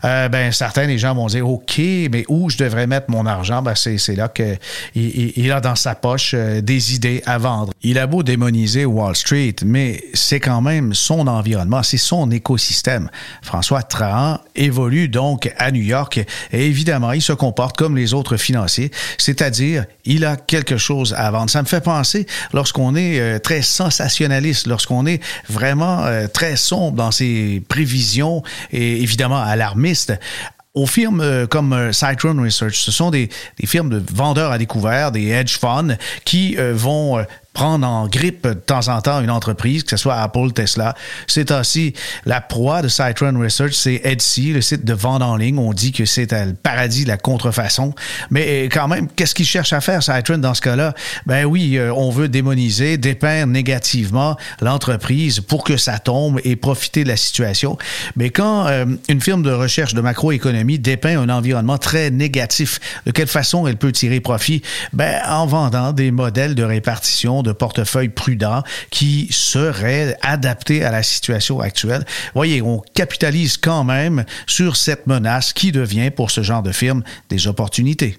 euh, 0.05 0.29
ben 0.29 0.51
certains 0.51 0.87
des 0.87 0.97
gens 0.97 1.15
vont 1.15 1.27
dire 1.27 1.47
OK, 1.47 1.77
mais 1.77 2.23
où 2.27 2.49
je 2.49 2.57
devrais 2.57 2.87
mettre 2.87 3.09
mon 3.09 3.25
argent? 3.25 3.61
Ben 3.61 3.73
c'est, 3.75 4.15
là 4.15 4.27
que 4.27 4.57
il, 4.95 5.51
a 5.51 5.59
dans 5.61 5.75
sa 5.75 5.95
poche 5.95 6.31
euh, 6.33 6.61
des 6.61 6.95
idées 6.95 7.21
à 7.25 7.37
vendre. 7.37 7.73
Il 7.81 7.99
a 7.99 8.07
beau 8.07 8.23
démoniser 8.23 8.85
Wall 8.85 9.15
Street, 9.15 9.55
mais 9.65 10.03
c'est 10.13 10.39
quand 10.39 10.61
même 10.61 10.93
son 10.93 11.27
environnement, 11.27 11.83
c'est 11.83 11.97
son 11.97 12.29
écosystème. 12.31 13.09
François 13.41 13.83
Trahan 13.83 14.39
évolue 14.55 15.09
donc 15.09 15.51
à 15.57 15.71
New 15.71 15.81
York 15.81 16.19
et 16.51 16.65
évidemment, 16.65 17.11
il 17.11 17.21
se 17.21 17.33
comporte 17.33 17.77
comme 17.77 17.95
les 17.95 18.13
autres 18.13 18.37
financiers, 18.37 18.91
c'est-à-dire 19.17 19.85
il 20.05 20.25
a 20.25 20.35
quelque 20.35 20.77
chose 20.77 21.13
à 21.17 21.29
vendre. 21.31 21.49
Ça 21.49 21.61
me 21.61 21.67
fait 21.67 21.81
penser 21.81 22.25
lorsqu'on 22.53 22.95
est 22.95 23.19
euh, 23.19 23.39
très 23.39 23.61
sensationnaliste, 23.61 24.66
lorsqu'on 24.67 25.05
est 25.05 25.21
vraiment 25.49 26.05
euh, 26.05 26.27
très 26.27 26.55
sombre 26.55 26.97
dans 26.97 27.11
ses 27.11 27.61
prévisions 27.67 28.43
et 28.71 29.01
évidemment 29.01 29.41
alarmiste, 29.41 30.13
aux 30.73 30.85
firmes 30.85 31.21
euh, 31.21 31.47
comme 31.47 31.91
Citron 31.91 32.41
Research. 32.41 32.75
Ce 32.75 32.91
sont 32.91 33.09
des, 33.09 33.29
des, 33.59 33.67
firmes 33.67 33.89
de 33.89 34.03
vendeurs 34.13 34.51
à 34.51 34.57
découvert, 34.57 35.11
des 35.11 35.29
hedge 35.29 35.57
funds, 35.57 35.97
qui 36.23 36.55
vont 36.55 37.25
prendre 37.57 37.87
en 37.87 38.07
grippe 38.07 38.45
de 38.45 38.53
temps 38.53 38.87
en 38.87 39.01
temps 39.01 39.19
une 39.19 39.31
entreprise, 39.31 39.81
que 39.81 39.89
ce 39.89 39.97
soit 39.97 40.17
Apple, 40.17 40.51
Tesla. 40.51 40.93
C'est 41.25 41.49
aussi 41.49 41.93
la 42.23 42.39
proie 42.39 42.83
de 42.83 42.87
Citron 42.87 43.33
Research, 43.39 43.73
c'est 43.73 43.99
Etsy, 44.03 44.53
le 44.53 44.61
site 44.61 44.85
de 44.85 44.93
vente 44.93 45.23
en 45.23 45.35
ligne. 45.35 45.57
On 45.57 45.73
dit 45.73 45.91
que 45.91 46.05
c'est 46.05 46.31
le 46.31 46.53
paradis 46.53 47.03
de 47.05 47.07
la 47.07 47.17
contrefaçon. 47.17 47.95
Mais 48.29 48.45
euh, 48.47 48.69
quand 48.71 48.87
même, 48.87 49.07
qu'est-ce 49.07 49.33
qu'ils 49.33 49.47
cherchent 49.47 49.73
à 49.73 49.81
faire, 49.81 50.03
Citron, 50.03 50.37
dans 50.37 50.53
ce 50.53 50.61
cas-là? 50.61 50.93
Ben 51.25 51.45
oui, 51.45 51.79
euh, 51.79 51.91
on 51.95 52.11
veut 52.11 52.29
démoniser, 52.29 52.99
dépeindre 52.99 53.51
négativement 53.51 54.37
l'entreprise 54.61 55.39
pour 55.39 55.63
que 55.63 55.77
ça 55.77 55.97
tombe 55.97 56.39
et 56.43 56.55
profiter 56.57 57.03
de 57.05 57.09
la 57.09 57.17
situation. 57.17 57.75
Mais 58.15 58.29
quand 58.29 58.67
euh, 58.67 58.85
une 59.09 59.19
firme 59.19 59.41
de 59.41 59.51
recherche 59.51 59.95
de 59.95 60.01
macroéconomie 60.01 60.77
dépeint 60.77 61.19
un 61.19 61.29
environnement 61.29 61.79
très 61.79 62.11
négatif, 62.11 62.79
de 63.07 63.11
quelle 63.11 63.25
façon 63.25 63.65
elle 63.65 63.77
peut 63.77 63.91
tirer 63.91 64.19
profit? 64.19 64.61
Ben, 64.93 65.23
en 65.27 65.47
vendant 65.47 65.91
des 65.91 66.11
modèles 66.11 66.53
de 66.53 66.63
répartition 66.63 67.41
de 67.47 67.53
portefeuille 67.53 68.09
prudent 68.09 68.63
qui 68.89 69.27
serait 69.31 70.17
adapté 70.21 70.83
à 70.83 70.91
la 70.91 71.03
situation 71.03 71.59
actuelle. 71.59 72.05
Voyez, 72.35 72.61
on 72.61 72.81
capitalise 72.93 73.57
quand 73.57 73.83
même 73.83 74.25
sur 74.45 74.75
cette 74.75 75.07
menace 75.07 75.53
qui 75.53 75.71
devient 75.71 76.11
pour 76.11 76.31
ce 76.31 76.43
genre 76.43 76.63
de 76.63 76.71
firme 76.71 77.03
des 77.29 77.47
opportunités. 77.47 78.17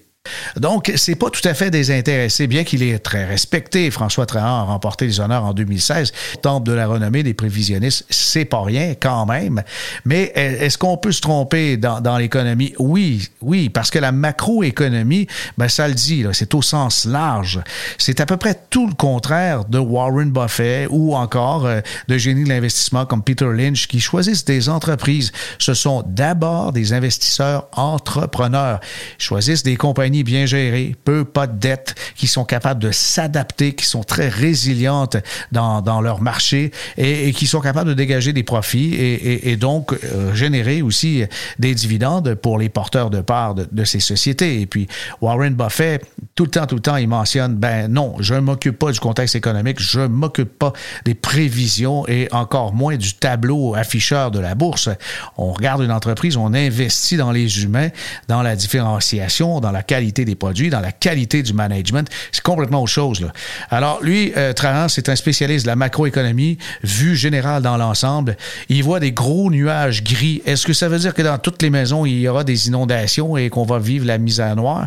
Donc, 0.57 0.93
c'est 0.97 1.15
pas 1.15 1.31
tout 1.31 1.47
à 1.47 1.55
fait 1.55 1.71
désintéressé, 1.71 2.47
bien 2.47 2.65
qu'il 2.65 2.83
est 2.83 2.99
très 2.99 3.25
respecté. 3.25 3.91
François 3.91 4.27
Trahan 4.27 4.61
a 4.61 4.63
remporté 4.63 5.07
les 5.07 5.21
honneurs 5.21 5.45
en 5.45 5.53
2016. 5.53 6.13
Temple 6.43 6.69
de 6.69 6.73
la 6.73 6.87
renommée 6.87 7.23
des 7.23 7.35
prévisionnistes, 7.35 8.05
c'est 8.11 8.45
pas 8.45 8.63
rien 8.63 8.95
quand 9.01 9.27
même. 9.27 9.63
Mais 10.05 10.33
est-ce 10.35 10.79
qu'on 10.79 10.97
peut 10.97 11.13
se 11.13 11.21
tromper 11.21 11.77
dans, 11.77 12.19
l'économie? 12.19 12.75
Oui, 12.79 13.29
oui, 13.43 13.69
parce 13.69 13.91
que 13.91 13.99
la 13.99 14.13
macroéconomie, 14.13 15.27
ben, 15.57 15.69
ça 15.69 15.89
le 15.89 15.95
dit, 15.95 16.25
c'est 16.33 16.55
au 16.55 16.63
sens 16.63 17.05
large. 17.05 17.61
C'est 17.99 18.21
à 18.21 18.27
peu 18.27 18.37
près 18.37 18.59
tout 18.71 18.87
le 18.87 18.95
contraire 18.95 19.65
de 19.65 19.79
Warren 19.79 20.31
Buffett 20.31 20.89
ou 20.91 21.15
encore 21.15 21.67
euh, 21.67 21.81
de 22.09 22.19
génies 22.19 22.45
de 22.45 22.49
l'investissement 22.49 23.07
comme 23.07 23.23
Peter 23.23 23.49
Lynch 23.53 23.87
qui 23.87 24.01
choisissent 24.01 24.45
des 24.45 24.69
entreprises. 24.69 25.33
Ce 25.59 25.75
sont 25.75 26.03
d'abord 26.07 26.73
des 26.73 26.93
investisseurs 26.93 27.69
entrepreneurs. 27.73 28.81
Ils 29.19 29.23
choisissent 29.23 29.63
des 29.63 29.77
compagnies 29.77 30.18
bien 30.23 30.47
gérées, 30.47 30.97
peu, 31.05 31.25
pas 31.25 31.47
de 31.47 31.59
dettes, 31.59 31.95
qui 32.17 32.27
sont 32.27 32.45
capables 32.45 32.83
de 32.83 32.91
s'adapter, 32.91 33.75
qui 33.75 33.85
sont 33.85 34.03
très 34.03 34.29
résilientes 34.29 35.17
dans, 35.53 35.81
dans 35.81 36.01
leur 36.01 36.21
marché 36.21 36.73
et, 36.97 37.33
qui 37.33 37.47
sont 37.47 37.61
capables 37.61 37.89
de 37.89 37.95
dégager 37.95 38.33
des 38.33 38.43
profits 38.43 38.95
et, 38.95 39.57
donc 39.57 39.93
euh, 39.93 40.35
générer 40.35 40.83
aussi 40.83 41.25
des 41.59 41.75
dividendes 41.75 42.35
pour 42.35 42.59
les 42.59 42.69
porteurs 42.69 43.11
de 43.11 43.21
parts 43.21 43.55
de, 43.55 43.69
de, 43.71 43.85
ces 43.85 44.01
sociétés. 44.01 44.61
Et 44.61 44.67
puis 44.67 44.89
Warren 45.21 45.55
Buffett, 45.55 46.05
tout 46.35 46.45
le 46.45 46.51
temps, 46.51 46.67
tout 46.67 46.77
le 46.77 46.81
temps, 46.81 46.97
il 46.97 47.09
mentionne, 47.09 47.55
ben 47.55 47.89
non, 47.89 48.17
je 48.21 48.35
ne 48.35 48.41
m'occupe 48.41 48.79
pas 48.79 48.93
du 48.93 49.01
contexte 49.01 49.35
économique, 49.35 49.81
je 49.81 50.01
ne 50.01 50.07
m'occupe 50.07 50.59
pas 50.59 50.73
des 51.05 51.15
prévisions 51.15 52.07
et 52.09 52.29
encore 52.33 52.73
moins 52.73 52.97
du 52.97 53.15
tableau 53.15 53.75
afficheur 53.75 54.31
de 54.31 54.39
la 54.39 54.55
bourse. 54.55 54.89
On 55.37 55.53
regarde 55.53 55.83
une 55.83 55.93
entreprise, 55.93 56.37
on 56.37 56.55
investit 56.55 57.17
dans 57.17 57.33
les 57.33 57.65
humains, 57.65 57.89
dans 58.29 58.43
la 58.43 58.57
différenciation, 58.57 59.61
dans 59.61 59.73
la 59.73 59.83
qualité 59.83 59.98
des 60.07 60.35
produits, 60.35 60.71
dans 60.71 60.81
la 60.81 60.93
qualité 60.93 61.43
du 61.43 61.53
management. 61.53 62.09
C'est 62.33 62.43
complètement 62.43 62.83
autre 62.83 62.93
chose. 62.93 63.21
Là. 63.21 63.33
Alors, 63.71 64.03
lui, 64.03 64.33
euh, 64.37 64.53
Trahan, 64.53 64.89
c'est 64.89 65.09
un 65.09 65.17
spécialiste 65.17 65.65
de 65.65 65.71
la 65.71 65.77
macroéconomie, 65.77 66.59
vue 66.83 67.17
générale 67.17 67.63
dans 67.63 67.77
l'ensemble. 67.77 68.37
Il 68.69 68.83
voit 68.83 69.01
des 69.01 69.13
gros 69.13 69.51
nuages 69.51 70.03
gris. 70.03 70.43
Est-ce 70.47 70.67
que 70.67 70.73
ça 70.73 70.89
veut 70.89 70.99
dire 70.99 71.15
que 71.15 71.23
dans 71.23 71.39
toutes 71.39 71.63
les 71.63 71.71
maisons, 71.71 72.07
il 72.07 72.21
y 72.21 72.29
aura 72.29 72.45
des 72.45 72.69
inondations 72.69 73.37
et 73.37 73.51
qu'on 73.51 73.65
va 73.65 73.79
vivre 73.79 74.07
la 74.07 74.19
misère 74.19 74.57
noire? 74.57 74.87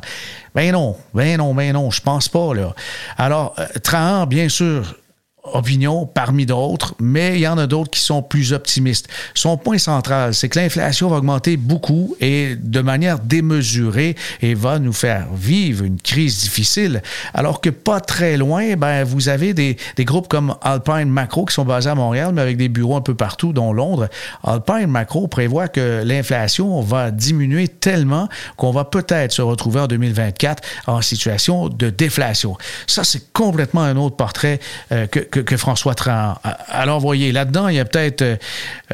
Ben 0.54 0.72
non, 0.72 0.98
ben 1.14 1.38
non, 1.38 1.54
ben 1.54 1.74
non, 1.74 1.92
je 1.92 2.02
pense 2.02 2.28
pas, 2.28 2.54
là. 2.54 2.76
Alors, 3.18 3.56
euh, 3.60 3.66
Trahan, 3.82 4.28
bien 4.28 4.50
sûr, 4.50 4.96
opinion 5.44 6.06
parmi 6.06 6.46
d'autres, 6.46 6.96
mais 7.00 7.36
il 7.36 7.42
y 7.42 7.48
en 7.48 7.58
a 7.58 7.68
d'autres 7.68 7.90
qui 7.90 8.00
sont 8.00 8.22
plus 8.22 8.54
optimistes. 8.54 9.08
Son 9.34 9.58
point 9.58 9.78
central, 9.78 10.34
c'est 10.34 10.50
que 10.50 10.60
l'inflation 10.60 11.10
va 11.10 11.18
augmenter 11.18 11.58
beaucoup 11.58 12.16
et 12.22 12.56
de 12.56 12.82
manière 12.82 13.20
démesurée 13.20 14.16
et 14.42 14.54
va 14.54 14.80
nous 14.80 14.94
faire 14.94 15.28
vivre 15.34 15.84
une 15.84 16.00
crise 16.00 16.42
difficile, 16.42 17.02
alors 17.34 17.62
que 17.62 17.70
pas 17.70 18.00
très 18.00 18.38
loin, 18.38 18.76
ben, 18.76 19.04
vous 19.04 19.30
avez 19.30 19.54
des, 19.54 19.78
des 19.96 20.06
groupes 20.06 20.28
comme 20.28 20.56
Alpine 20.62 21.10
Macro 21.10 21.46
qui 21.46 21.54
sont 21.54 21.66
basés 21.66 21.90
à 21.90 21.96
Montréal, 21.96 22.32
mais 22.34 22.42
avec 22.42 22.58
des 22.58 22.70
bureaux 22.70 22.96
un 22.96 23.02
peu 23.02 23.16
partout, 23.16 23.54
dont 23.54 23.74
Londres. 23.74 24.10
Alpine 24.44 24.88
Macro 24.88 25.28
prévoit 25.28 25.68
que 25.68 26.04
l'inflation 26.04 26.82
va 26.82 27.12
diminuer 27.12 27.68
tellement 27.68 28.30
qu'on 28.58 28.72
va 28.72 28.86
peut-être 28.86 29.32
se 29.32 29.42
retrouver 29.42 29.80
en 29.80 29.88
2024 29.88 30.64
en 30.88 31.02
situation 31.02 31.70
de 31.70 31.90
déflation. 31.90 32.58
Ça, 32.88 33.04
c'est 33.04 33.32
complètement 33.34 33.82
un 33.82 33.98
autre 33.98 34.16
portrait 34.16 34.60
euh, 34.92 35.08
que, 35.08 35.31
que, 35.32 35.58
François 35.58 35.96
Trahan. 35.96 36.36
Alors, 36.68 37.00
voyez, 37.00 37.32
là-dedans, 37.32 37.68
il 37.68 37.76
y 37.76 37.80
a 37.80 37.86
peut-être 37.86 38.22
euh, 38.22 38.36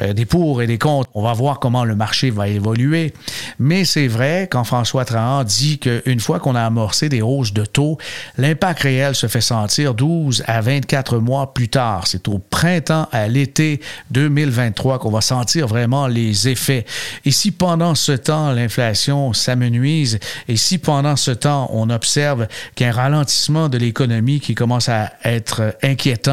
euh, 0.02 0.12
des 0.12 0.24
pour 0.24 0.62
et 0.62 0.66
des 0.66 0.78
contre. 0.78 1.10
On 1.14 1.22
va 1.22 1.32
voir 1.32 1.58
comment 1.58 1.84
le 1.84 1.96
marché 1.96 2.30
va 2.30 2.48
évoluer. 2.48 3.12
Mais 3.58 3.84
c'est 3.84 4.06
vrai, 4.06 4.48
quand 4.50 4.64
François 4.64 5.04
Trahan 5.04 5.44
dit 5.44 5.78
qu'une 5.78 6.20
fois 6.20 6.38
qu'on 6.38 6.54
a 6.54 6.62
amorcé 6.62 7.08
des 7.08 7.22
hausses 7.22 7.52
de 7.52 7.64
taux, 7.64 7.98
l'impact 8.36 8.82
réel 8.82 9.14
se 9.14 9.26
fait 9.26 9.40
sentir 9.40 9.94
12 9.94 10.44
à 10.46 10.60
24 10.60 11.18
mois 11.18 11.52
plus 11.52 11.68
tard. 11.68 12.06
C'est 12.06 12.28
au 12.28 12.38
printemps, 12.38 13.08
à 13.12 13.28
l'été 13.28 13.80
2023 14.10 14.98
qu'on 14.98 15.10
va 15.10 15.20
sentir 15.20 15.66
vraiment 15.66 16.06
les 16.06 16.48
effets. 16.48 16.84
Et 17.24 17.30
si 17.30 17.50
pendant 17.50 17.94
ce 17.94 18.12
temps, 18.12 18.52
l'inflation 18.52 19.32
s'amenuise, 19.32 20.18
et 20.48 20.56
si 20.56 20.78
pendant 20.78 21.16
ce 21.16 21.30
temps, 21.30 21.68
on 21.72 21.90
observe 21.90 22.46
qu'il 22.74 22.86
y 22.86 22.90
a 22.90 22.92
un 22.92 22.96
ralentissement 22.96 23.68
de 23.68 23.78
l'économie 23.78 24.40
qui 24.40 24.54
commence 24.54 24.88
à 24.88 25.12
être 25.24 25.74
inquiétant, 25.82 26.27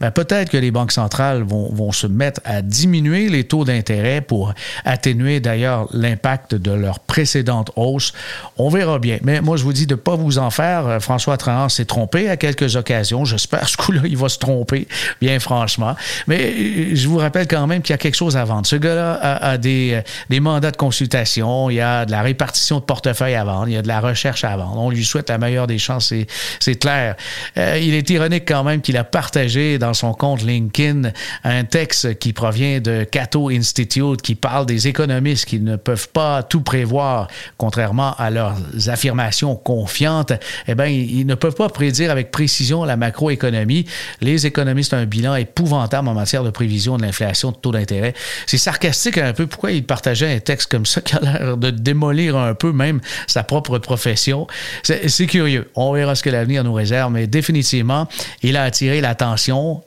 ben, 0.00 0.10
peut-être 0.10 0.50
que 0.50 0.56
les 0.56 0.70
banques 0.70 0.92
centrales 0.92 1.42
vont, 1.42 1.92
se 1.92 2.06
mettre 2.06 2.40
à 2.44 2.62
diminuer 2.62 3.28
les 3.28 3.44
taux 3.44 3.64
d'intérêt 3.64 4.20
pour 4.20 4.52
atténuer 4.84 5.40
d'ailleurs 5.40 5.88
l'impact 5.92 6.54
de 6.54 6.72
leur 6.72 7.00
précédente 7.00 7.70
hausse. 7.76 8.12
On 8.58 8.68
verra 8.68 8.98
bien. 8.98 9.18
Mais 9.22 9.40
moi, 9.40 9.56
je 9.56 9.62
vous 9.62 9.72
dis 9.72 9.86
de 9.86 9.94
ne 9.94 10.00
pas 10.00 10.16
vous 10.16 10.38
en 10.38 10.50
faire. 10.50 10.86
Euh, 10.86 11.00
François 11.00 11.36
Trahan 11.36 11.68
s'est 11.68 11.84
trompé 11.84 12.28
à 12.28 12.36
quelques 12.36 12.76
occasions. 12.76 13.24
J'espère 13.24 13.68
ce 13.68 13.76
coup-là, 13.76 14.02
il 14.04 14.16
va 14.16 14.28
se 14.28 14.38
tromper, 14.38 14.88
bien 15.20 15.38
franchement. 15.38 15.94
Mais 16.26 16.52
euh, 16.52 16.94
je 16.94 17.08
vous 17.08 17.18
rappelle 17.18 17.46
quand 17.46 17.66
même 17.66 17.82
qu'il 17.82 17.92
y 17.92 17.94
a 17.94 17.98
quelque 17.98 18.16
chose 18.16 18.36
à 18.36 18.44
vendre. 18.44 18.66
Ce 18.66 18.76
gars-là 18.76 19.14
a, 19.14 19.58
des, 19.58 19.92
euh, 19.94 20.02
des 20.28 20.40
mandats 20.40 20.70
de 20.70 20.76
consultation, 20.76 21.70
il 21.70 21.76
y 21.76 21.80
a 21.80 22.04
de 22.04 22.10
la 22.10 22.22
répartition 22.22 22.78
de 22.78 22.84
portefeuille 22.84 23.34
à 23.34 23.44
vendre, 23.44 23.68
il 23.68 23.74
y 23.74 23.76
a 23.76 23.82
de 23.82 23.88
la 23.88 24.00
recherche 24.00 24.44
à 24.44 24.56
vendre. 24.56 24.78
On 24.78 24.90
lui 24.90 25.04
souhaite 25.04 25.30
la 25.30 25.38
meilleure 25.38 25.66
des 25.66 25.78
chances, 25.78 26.12
c'est 26.60 26.74
clair. 26.76 27.16
il 27.56 27.94
est 27.94 28.08
ironique 28.10 28.44
quand 28.46 28.64
même 28.64 28.80
qu'il 28.80 28.96
a 28.96 29.04
partagé 29.04 29.35
dans 29.36 29.92
son 29.92 30.14
compte 30.14 30.42
LinkedIn 30.42 31.10
un 31.44 31.64
texte 31.64 32.18
qui 32.18 32.32
provient 32.32 32.80
de 32.80 33.04
Cato 33.04 33.50
Institute 33.50 34.22
qui 34.22 34.34
parle 34.34 34.64
des 34.64 34.88
économistes 34.88 35.44
qui 35.44 35.60
ne 35.60 35.76
peuvent 35.76 36.08
pas 36.08 36.42
tout 36.42 36.62
prévoir, 36.62 37.28
contrairement 37.58 38.14
à 38.16 38.30
leurs 38.30 38.56
affirmations 38.86 39.54
confiantes. 39.54 40.32
Eh 40.66 40.74
bien, 40.74 40.86
ils 40.86 41.26
ne 41.26 41.34
peuvent 41.34 41.54
pas 41.54 41.68
prédire 41.68 42.10
avec 42.10 42.30
précision 42.30 42.84
la 42.84 42.96
macroéconomie. 42.96 43.84
Les 44.22 44.46
économistes 44.46 44.94
ont 44.94 44.98
un 44.98 45.04
bilan 45.04 45.34
épouvantable 45.34 46.08
en 46.08 46.14
matière 46.14 46.42
de 46.42 46.50
prévision 46.50 46.96
de 46.96 47.02
l'inflation, 47.02 47.50
de 47.50 47.56
taux 47.56 47.72
d'intérêt. 47.72 48.14
C'est 48.46 48.56
sarcastique 48.56 49.18
un 49.18 49.34
peu. 49.34 49.46
Pourquoi 49.46 49.72
il 49.72 49.84
partageait 49.84 50.34
un 50.34 50.40
texte 50.40 50.70
comme 50.70 50.86
ça 50.86 51.02
qui 51.02 51.14
a 51.14 51.20
l'air 51.20 51.56
de 51.58 51.68
démolir 51.68 52.38
un 52.38 52.54
peu 52.54 52.72
même 52.72 53.00
sa 53.26 53.42
propre 53.42 53.76
profession? 53.78 54.46
C'est 54.82 55.26
curieux. 55.26 55.70
On 55.74 55.92
verra 55.92 56.14
ce 56.14 56.22
que 56.22 56.30
l'avenir 56.30 56.64
nous 56.64 56.72
réserve, 56.72 57.12
mais 57.12 57.26
définitivement, 57.26 58.08
il 58.42 58.56
a 58.56 58.62
attiré 58.62 59.02
l'attention 59.02 59.25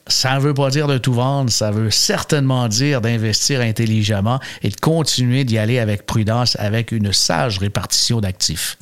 ça 0.08 0.36
ne 0.36 0.40
veut 0.40 0.54
pas 0.54 0.70
dire 0.70 0.88
de 0.88 0.98
tout 0.98 1.14
vendre, 1.14 1.50
ça 1.50 1.72
veut 1.72 1.92
certainement 1.92 2.68
dire 2.68 3.02
d'investir 3.02 3.62
intelligemment 3.62 4.40
et 4.64 4.70
de 4.70 4.76
continuer 4.76 5.44
d'y 5.44 5.58
aller 5.58 5.80
avec 5.80 6.06
prudence, 6.06 6.58
avec 6.60 6.92
une 6.92 7.14
sage 7.14 7.60
répartition 7.60 8.20
d'actifs. 8.20 8.78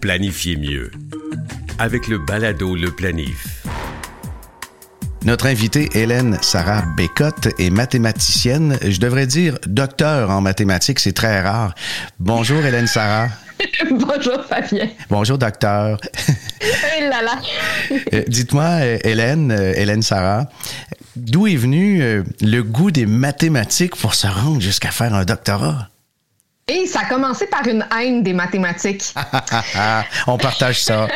Planifiez 0.00 0.56
mieux 0.56 0.90
avec 1.78 2.08
le 2.08 2.18
balado 2.18 2.74
Le 2.74 2.90
Planif. 2.90 3.64
Notre 5.24 5.46
invitée, 5.46 5.88
Hélène 5.94 6.38
Sarah 6.40 6.84
Bécotte, 6.96 7.48
est 7.58 7.70
mathématicienne. 7.70 8.78
Je 8.86 9.00
devrais 9.00 9.26
dire 9.26 9.58
docteur 9.66 10.30
en 10.30 10.40
mathématiques, 10.40 11.00
c'est 11.00 11.12
très 11.12 11.40
rare. 11.40 11.74
Bonjour, 12.20 12.64
Hélène 12.64 12.86
Sarah. 12.86 13.28
Bonjour, 13.90 14.44
Fabien. 14.44 14.88
Bonjour, 15.08 15.38
docteur. 15.38 16.00
Euh, 18.12 18.24
dites-moi, 18.26 18.64
euh, 18.64 18.98
Hélène, 19.04 19.52
euh, 19.52 19.72
Hélène 19.76 20.02
Sarah, 20.02 20.46
d'où 21.14 21.46
est 21.46 21.56
venu 21.56 22.02
le 22.40 22.60
goût 22.62 22.90
des 22.90 23.06
mathématiques 23.06 23.96
pour 23.96 24.14
se 24.14 24.26
rendre 24.26 24.60
jusqu'à 24.60 24.90
faire 24.90 25.14
un 25.14 25.24
doctorat? 25.24 25.88
Et 26.66 26.86
ça 26.86 27.00
a 27.00 27.04
commencé 27.04 27.46
par 27.46 27.66
une 27.68 27.86
haine 27.96 28.22
des 28.22 28.32
mathématiques. 28.32 29.14
On 30.26 30.38
partage 30.38 30.82
ça. 30.82 31.06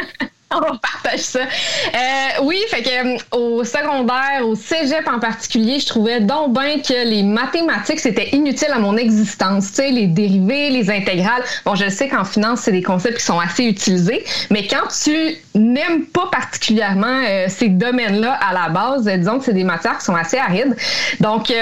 on 0.54 0.76
partage 0.78 1.20
ça. 1.20 1.40
Euh, 1.40 2.42
oui, 2.42 2.60
fait 2.68 2.82
que 2.82 2.88
euh, 2.88 3.18
au 3.36 3.64
secondaire, 3.64 4.46
au 4.46 4.56
cégep 4.56 5.06
en 5.06 5.20
particulier, 5.20 5.78
je 5.78 5.86
trouvais 5.86 6.20
donc 6.20 6.52
bien 6.52 6.80
que 6.80 7.06
les 7.06 7.22
mathématiques 7.22 8.00
c'était 8.00 8.30
inutile 8.30 8.70
à 8.72 8.78
mon 8.78 8.96
existence. 8.96 9.68
Tu 9.68 9.74
sais, 9.74 9.90
les 9.90 10.08
dérivés, 10.08 10.70
les 10.70 10.90
intégrales. 10.90 11.42
Bon, 11.64 11.76
je 11.76 11.88
sais 11.88 12.08
qu'en 12.08 12.24
finance 12.24 12.62
c'est 12.62 12.72
des 12.72 12.82
concepts 12.82 13.18
qui 13.18 13.24
sont 13.24 13.38
assez 13.38 13.64
utilisés, 13.64 14.24
mais 14.50 14.66
quand 14.66 14.88
tu 15.04 15.36
n'aimes 15.54 16.06
pas 16.06 16.28
particulièrement 16.32 17.22
euh, 17.28 17.46
ces 17.48 17.68
domaines-là 17.68 18.32
à 18.32 18.52
la 18.52 18.68
base, 18.70 19.04
disons 19.04 19.38
que 19.38 19.44
c'est 19.44 19.54
des 19.54 19.64
matières 19.64 19.98
qui 19.98 20.04
sont 20.04 20.16
assez 20.16 20.38
arides. 20.38 20.76
Donc 21.20 21.52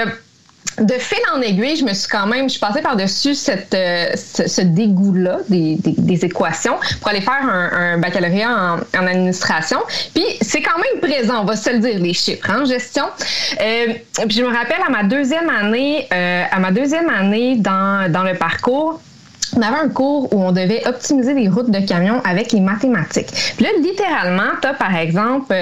de 0.77 0.93
fil 0.93 1.19
en 1.35 1.41
aiguille, 1.41 1.75
je 1.75 1.83
me 1.83 1.93
suis 1.93 2.07
quand 2.07 2.27
même, 2.27 2.45
je 2.45 2.53
suis 2.53 2.59
passée 2.59 2.81
par-dessus 2.81 3.35
cette, 3.35 3.73
euh, 3.73 4.11
ce, 4.15 4.61
dégoût-là 4.61 5.39
des, 5.49 5.77
des, 5.79 6.25
équations 6.25 6.75
pour 6.99 7.09
aller 7.09 7.21
faire 7.21 7.41
un, 7.43 7.97
baccalauréat 7.97 8.49
en, 8.49 8.99
en, 8.99 9.07
administration. 9.07 9.79
Puis 10.13 10.23
c'est 10.41 10.61
quand 10.61 10.77
même 10.77 11.01
présent, 11.01 11.41
on 11.41 11.45
va 11.45 11.55
se 11.55 11.69
le 11.69 11.79
dire, 11.79 11.99
les 11.99 12.13
chiffres 12.13 12.49
en 12.49 12.65
gestion. 12.65 13.05
Euh, 13.61 13.93
puis 14.27 14.37
je 14.37 14.43
me 14.43 14.47
rappelle 14.47 14.81
à 14.85 14.89
ma 14.89 15.03
deuxième 15.03 15.49
année, 15.49 16.07
euh, 16.13 16.43
à 16.49 16.59
ma 16.59 16.71
deuxième 16.71 17.09
année 17.09 17.55
dans, 17.57 18.11
dans 18.11 18.23
le 18.23 18.35
parcours, 18.35 19.01
on 19.57 19.61
avait 19.61 19.79
un 19.79 19.89
cours 19.89 20.31
où 20.31 20.43
on 20.43 20.51
devait 20.51 20.87
optimiser 20.87 21.33
les 21.33 21.49
routes 21.49 21.71
de 21.71 21.79
camions 21.79 22.21
avec 22.23 22.51
les 22.51 22.59
mathématiques. 22.59 23.29
Puis 23.57 23.65
là, 23.65 23.71
littéralement, 23.81 24.51
tu 24.61 24.67
as 24.67 24.73
par 24.75 24.95
exemple 24.95 25.55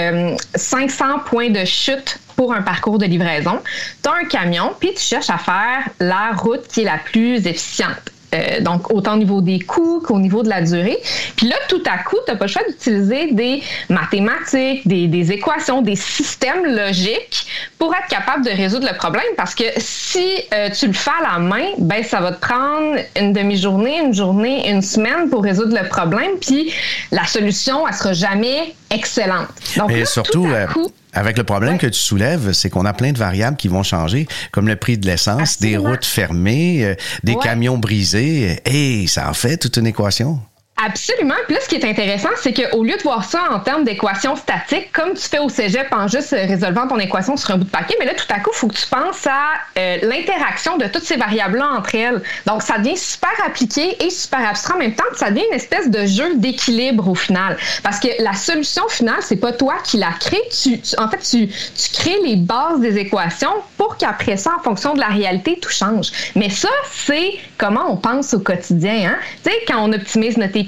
500 0.55 1.19
points 1.25 1.49
de 1.49 1.63
chute 1.63 2.19
pour 2.37 2.53
un 2.53 2.61
parcours 2.61 2.97
de 2.97 3.05
livraison. 3.05 3.59
Tu 4.01 4.09
as 4.09 4.13
un 4.13 4.25
camion, 4.25 4.71
puis 4.79 4.93
tu 4.93 5.01
cherches 5.01 5.29
à 5.29 5.37
faire 5.37 5.89
la 5.99 6.31
route 6.37 6.65
qui 6.67 6.81
est 6.81 6.85
la 6.85 6.99
plus 6.99 7.45
efficiente. 7.45 8.13
Euh, 8.35 8.59
donc, 8.59 8.91
autant 8.91 9.13
au 9.13 9.17
niveau 9.17 9.39
des 9.39 9.59
coûts 9.59 10.01
qu'au 10.05 10.19
niveau 10.19 10.43
de 10.43 10.49
la 10.49 10.61
durée. 10.61 10.97
Puis 11.37 11.47
là, 11.47 11.55
tout 11.69 11.81
à 11.85 11.97
coup, 11.99 12.17
tu 12.25 12.31
n'as 12.31 12.37
pas 12.37 12.45
le 12.45 12.51
choix 12.51 12.63
d'utiliser 12.67 13.31
des 13.31 13.63
mathématiques, 13.89 14.85
des, 14.85 15.07
des, 15.07 15.31
équations, 15.31 15.81
des 15.81 15.95
systèmes 15.95 16.65
logiques 16.65 17.47
pour 17.79 17.95
être 17.95 18.07
capable 18.09 18.43
de 18.43 18.51
résoudre 18.51 18.85
le 18.91 18.97
problème. 18.97 19.23
Parce 19.37 19.55
que 19.55 19.63
si 19.77 20.27
euh, 20.53 20.69
tu 20.69 20.87
le 20.87 20.93
fais 20.93 21.11
à 21.21 21.35
la 21.35 21.39
main, 21.39 21.67
ben 21.77 22.03
ça 22.03 22.19
va 22.19 22.33
te 22.33 22.41
prendre 22.41 22.97
une 23.17 23.31
demi-journée, 23.31 23.99
une 23.99 24.13
journée, 24.13 24.69
une 24.69 24.81
semaine 24.81 25.29
pour 25.29 25.43
résoudre 25.43 25.77
le 25.81 25.87
problème. 25.87 26.31
Puis 26.41 26.73
la 27.13 27.25
solution, 27.25 27.87
elle 27.87 27.93
sera 27.93 28.11
jamais 28.11 28.75
excellente. 28.89 29.47
Donc, 29.77 29.89
Et 29.91 30.03
surtout, 30.03 30.43
tout 30.43 30.47
à 30.47 30.57
euh, 30.57 30.67
coup, 30.67 30.91
avec 31.13 31.37
le 31.37 31.43
problème 31.43 31.77
que 31.77 31.87
tu 31.87 31.99
soulèves, 31.99 32.51
c'est 32.53 32.69
qu'on 32.69 32.85
a 32.85 32.93
plein 32.93 33.11
de 33.11 33.17
variables 33.17 33.57
qui 33.57 33.67
vont 33.67 33.83
changer, 33.83 34.27
comme 34.51 34.67
le 34.67 34.75
prix 34.75 34.97
de 34.97 35.05
l'essence, 35.05 35.59
des 35.59 35.77
routes 35.77 36.05
fermées, 36.05 36.85
euh, 36.85 36.95
des 37.23 37.35
camions 37.35 37.77
brisés. 37.77 38.59
Et 38.65 39.07
ça 39.07 39.29
en 39.29 39.33
fait 39.33 39.57
toute 39.57 39.77
une 39.77 39.87
équation. 39.87 40.39
Absolument. 40.79 41.33
Puis 41.47 41.55
là, 41.55 41.61
ce 41.61 41.69
qui 41.69 41.75
est 41.75 41.89
intéressant, 41.89 42.29
c'est 42.39 42.53
qu'au 42.53 42.83
lieu 42.83 42.95
de 42.95 43.01
voir 43.01 43.23
ça 43.23 43.41
en 43.49 43.59
termes 43.59 43.83
d'équations 43.83 44.35
statiques, 44.35 44.91
comme 44.91 45.15
tu 45.15 45.23
fais 45.27 45.39
au 45.39 45.49
cégep 45.49 45.87
en 45.91 46.07
juste 46.07 46.29
résolvant 46.29 46.87
ton 46.87 46.99
équation 46.99 47.35
sur 47.35 47.49
un 47.49 47.57
bout 47.57 47.63
de 47.63 47.69
papier, 47.69 47.95
mais 47.99 48.05
là, 48.05 48.13
tout 48.13 48.27
à 48.29 48.39
coup, 48.39 48.51
il 48.53 48.57
faut 48.57 48.67
que 48.67 48.75
tu 48.75 48.85
penses 48.85 49.25
à 49.25 49.55
euh, 49.79 49.97
l'interaction 50.03 50.77
de 50.77 50.85
toutes 50.85 51.03
ces 51.03 51.17
variables-là 51.17 51.69
entre 51.77 51.95
elles. 51.95 52.21
Donc, 52.45 52.61
ça 52.61 52.77
devient 52.77 52.95
super 52.95 53.31
appliqué 53.43 53.97
et 54.03 54.11
super 54.11 54.47
abstrait 54.47 54.75
en 54.75 54.77
même 54.77 54.93
temps. 54.93 55.03
Ça 55.15 55.31
devient 55.31 55.45
une 55.49 55.55
espèce 55.55 55.89
de 55.89 56.05
jeu 56.05 56.35
d'équilibre 56.35 57.07
au 57.07 57.15
final. 57.15 57.57
Parce 57.81 57.99
que 57.99 58.09
la 58.19 58.33
solution 58.33 58.87
finale, 58.87 59.21
c'est 59.21 59.37
pas 59.37 59.53
toi 59.53 59.73
qui 59.83 59.97
la 59.97 60.11
crée. 60.19 60.41
Tu, 60.61 60.79
en 60.99 61.09
fait, 61.09 61.17
tu, 61.17 61.49
crées 61.93 62.19
les 62.23 62.35
bases 62.35 62.81
des 62.81 62.99
équations 62.99 63.49
pour 63.77 63.97
qu'après 63.97 64.37
ça, 64.37 64.51
en 64.59 64.61
fonction 64.61 64.93
de 64.93 64.99
la 64.99 65.07
réalité, 65.07 65.57
tout 65.59 65.71
change. 65.71 66.11
Mais 66.35 66.51
ça, 66.51 66.69
c'est 66.91 67.31
comment 67.57 67.91
on 67.91 67.97
pense 67.97 68.35
au 68.35 68.39
quotidien. 68.39 69.09
Hein? 69.09 69.17
Tu 69.43 69.49
sais, 69.49 69.57
quand 69.67 69.79
on 69.79 69.91
optimise 69.91 70.37
notre 70.37 70.66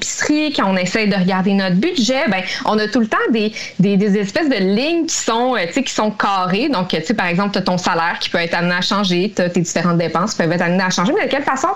quand 0.55 0.71
on 0.71 0.77
essaie 0.77 1.07
de 1.07 1.15
regarder 1.15 1.53
notre 1.53 1.75
budget, 1.75 2.27
ben, 2.27 2.41
on 2.65 2.77
a 2.77 2.87
tout 2.87 2.99
le 2.99 3.07
temps 3.07 3.17
des, 3.31 3.51
des, 3.79 4.17
espèces 4.17 4.49
de 4.49 4.55
lignes 4.55 5.05
qui 5.05 5.15
sont, 5.15 5.55
euh, 5.55 5.65
qui 5.65 5.91
sont 5.91 6.11
carrées. 6.11 6.69
Donc, 6.69 6.89
tu 6.89 7.03
sais, 7.03 7.13
par 7.13 7.27
exemple, 7.27 7.51
tu 7.51 7.59
as 7.59 7.61
ton 7.61 7.77
salaire 7.77 8.17
qui 8.19 8.29
peut 8.29 8.37
être 8.37 8.53
amené 8.53 8.75
à 8.75 8.81
changer, 8.81 9.31
tu 9.35 9.41
as 9.41 9.49
tes 9.49 9.61
différentes 9.61 9.97
dépenses 9.97 10.31
qui 10.31 10.37
peuvent 10.37 10.51
être 10.51 10.61
amenées 10.61 10.83
à 10.83 10.89
changer. 10.89 11.13
Mais 11.13 11.25
de 11.25 11.31
quelle 11.31 11.43
façon 11.43 11.69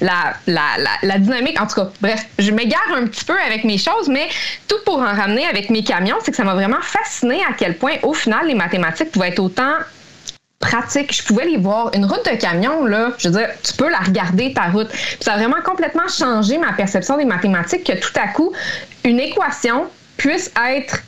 la, 0.00 0.34
la, 0.46 0.62
la, 1.02 1.18
dynamique, 1.18 1.60
en 1.60 1.66
tout 1.66 1.76
cas, 1.76 1.90
bref, 2.00 2.26
je 2.38 2.50
m'égare 2.50 2.80
un 2.94 3.06
petit 3.06 3.24
peu 3.24 3.36
avec 3.46 3.64
mes 3.64 3.78
choses, 3.78 4.08
mais 4.08 4.28
tout 4.68 4.78
pour 4.84 4.98
en 4.98 5.14
ramener 5.14 5.46
avec 5.46 5.70
mes 5.70 5.82
camions, 5.82 6.16
c'est 6.22 6.30
que 6.30 6.36
ça 6.36 6.44
m'a 6.44 6.54
vraiment 6.54 6.80
fasciné 6.82 7.40
à 7.48 7.52
quel 7.56 7.76
point, 7.76 7.94
au 8.02 8.14
final, 8.14 8.46
les 8.46 8.54
mathématiques 8.54 9.10
pouvaient 9.10 9.28
être 9.28 9.40
autant 9.40 9.74
pratique. 10.60 11.12
Je 11.12 11.24
pouvais 11.24 11.46
les 11.46 11.56
voir. 11.56 11.90
Une 11.94 12.04
route 12.04 12.24
de 12.24 12.36
camion, 12.36 12.84
là, 12.84 13.12
je 13.18 13.28
veux 13.28 13.38
dire, 13.38 13.48
tu 13.64 13.72
peux 13.72 13.90
la 13.90 13.98
regarder, 13.98 14.52
ta 14.52 14.66
route. 14.66 14.88
ça 15.20 15.32
a 15.32 15.36
vraiment 15.38 15.60
complètement 15.64 16.06
changé 16.06 16.58
ma 16.58 16.72
perception 16.72 17.16
des 17.16 17.24
mathématiques 17.24 17.84
que 17.84 17.98
tout 17.98 18.12
à 18.14 18.28
coup, 18.28 18.52
une 19.04 19.18
équation 19.18 19.86
puisse 20.16 20.52
être 20.68 21.02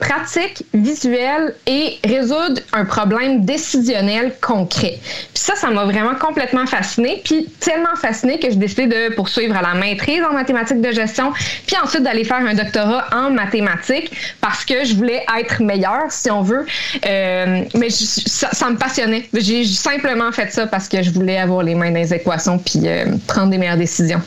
pratique, 0.00 0.64
visuelle 0.72 1.54
et 1.66 1.98
résoudre 2.04 2.60
un 2.72 2.84
problème 2.84 3.44
décisionnel 3.44 4.32
concret. 4.40 4.98
Puis 4.98 5.42
ça, 5.42 5.54
ça 5.54 5.70
m'a 5.70 5.84
vraiment 5.84 6.14
complètement 6.14 6.66
fasciné, 6.66 7.20
puis 7.24 7.46
tellement 7.60 7.94
fasciné 7.96 8.38
que 8.38 8.48
j'ai 8.50 8.56
décidé 8.56 8.86
de 8.86 9.14
poursuivre 9.14 9.56
à 9.56 9.62
la 9.62 9.74
maîtrise 9.74 10.22
en 10.28 10.32
mathématiques 10.32 10.80
de 10.80 10.90
gestion, 10.90 11.32
puis 11.66 11.76
ensuite 11.82 12.02
d'aller 12.02 12.24
faire 12.24 12.38
un 12.38 12.54
doctorat 12.54 13.06
en 13.12 13.30
mathématiques 13.30 14.10
parce 14.40 14.64
que 14.64 14.84
je 14.84 14.94
voulais 14.94 15.24
être 15.38 15.62
meilleure, 15.62 16.10
si 16.10 16.30
on 16.30 16.42
veut. 16.42 16.64
Euh, 17.06 17.62
mais 17.74 17.90
ça, 17.90 18.70
me 18.70 18.76
passionnait. 18.76 19.28
J'ai 19.34 19.64
simplement 19.64 20.32
fait 20.32 20.50
ça 20.52 20.66
parce 20.66 20.88
que 20.88 21.02
je 21.02 21.10
voulais 21.10 21.38
avoir 21.38 21.62
les 21.62 21.74
mains 21.74 21.90
dans 21.90 22.00
les 22.00 22.14
équations 22.14 22.58
puis 22.58 22.80
euh, 22.86 23.04
prendre 23.26 23.50
des 23.50 23.58
meilleures 23.58 23.76
décisions. 23.76 24.22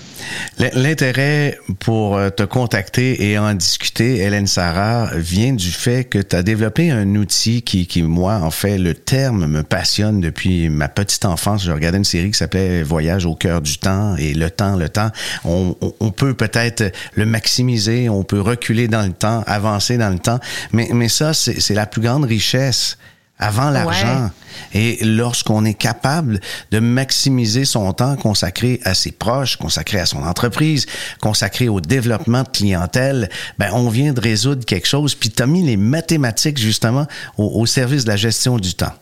L'intérêt 0.57 1.57
pour 1.79 2.15
euh, 2.17 2.29
te 2.29 2.43
contacter 2.43 3.29
et 3.29 3.37
en 3.37 3.53
discuter, 3.53 4.17
Hélène 4.17 4.47
Sarah, 4.47 5.09
vient 5.15 5.53
du 5.53 5.71
fait 5.71 6.03
que 6.03 6.19
tu 6.19 6.35
as 6.35 6.43
développé 6.43 6.91
un 6.91 7.15
outil 7.15 7.63
qui, 7.63 7.87
qui, 7.87 8.03
moi, 8.03 8.35
en 8.35 8.51
fait, 8.51 8.77
le 8.77 8.93
terme 8.93 9.47
me 9.47 9.63
passionne 9.63 10.21
depuis 10.21 10.69
ma 10.69 10.89
petite 10.89 11.25
enfance. 11.25 11.63
Je 11.63 11.71
regardais 11.71 11.97
une 11.97 12.03
série 12.03 12.31
qui 12.31 12.37
s'appelait 12.37 12.83
Voyage 12.83 13.25
au 13.25 13.35
cœur 13.35 13.61
du 13.61 13.77
temps 13.77 14.15
et 14.17 14.33
le 14.33 14.49
temps, 14.49 14.75
le 14.75 14.89
temps. 14.89 15.11
On, 15.43 15.75
on, 15.99 16.11
peut 16.11 16.33
peut-être 16.33 16.93
le 17.15 17.25
maximiser, 17.25 18.09
on 18.09 18.23
peut 18.23 18.41
reculer 18.41 18.87
dans 18.87 19.05
le 19.05 19.13
temps, 19.13 19.43
avancer 19.47 19.97
dans 19.97 20.09
le 20.09 20.19
temps, 20.19 20.39
mais, 20.71 20.89
mais 20.93 21.09
ça, 21.09 21.33
c'est 21.33 21.73
la 21.73 21.85
plus 21.85 22.01
grande 22.01 22.25
richesse 22.25 22.97
avant 23.39 23.69
l'argent. 23.69 24.29
Et 24.73 25.03
lorsqu'on 25.03 25.65
est 25.65 25.73
capable 25.73 26.39
de 26.71 26.79
maximiser 26.79 27.65
son 27.65 27.91
temps 27.93 28.15
consacré 28.15 28.79
à 28.83 28.93
ses 28.93 29.11
proches, 29.11 29.57
consacré 29.57 29.99
à 29.99 30.05
son 30.05 30.23
entreprise, 30.23 30.85
consacré 31.19 31.67
au 31.67 31.81
développement 31.81 32.43
de 32.43 32.49
clientèle, 32.49 33.29
ben 33.57 33.69
on 33.73 33.89
vient 33.89 34.13
de 34.13 34.21
résoudre 34.21 34.65
quelque 34.65 34.87
chose. 34.87 35.15
Puis 35.15 35.29
tu 35.29 35.41
as 35.41 35.47
mis 35.47 35.63
les 35.63 35.77
mathématiques 35.77 36.57
justement 36.57 37.07
au, 37.37 37.65
service 37.65 38.05
de 38.05 38.09
la 38.09 38.17
gestion 38.17 38.57
du 38.57 38.75
temps. 38.75 38.93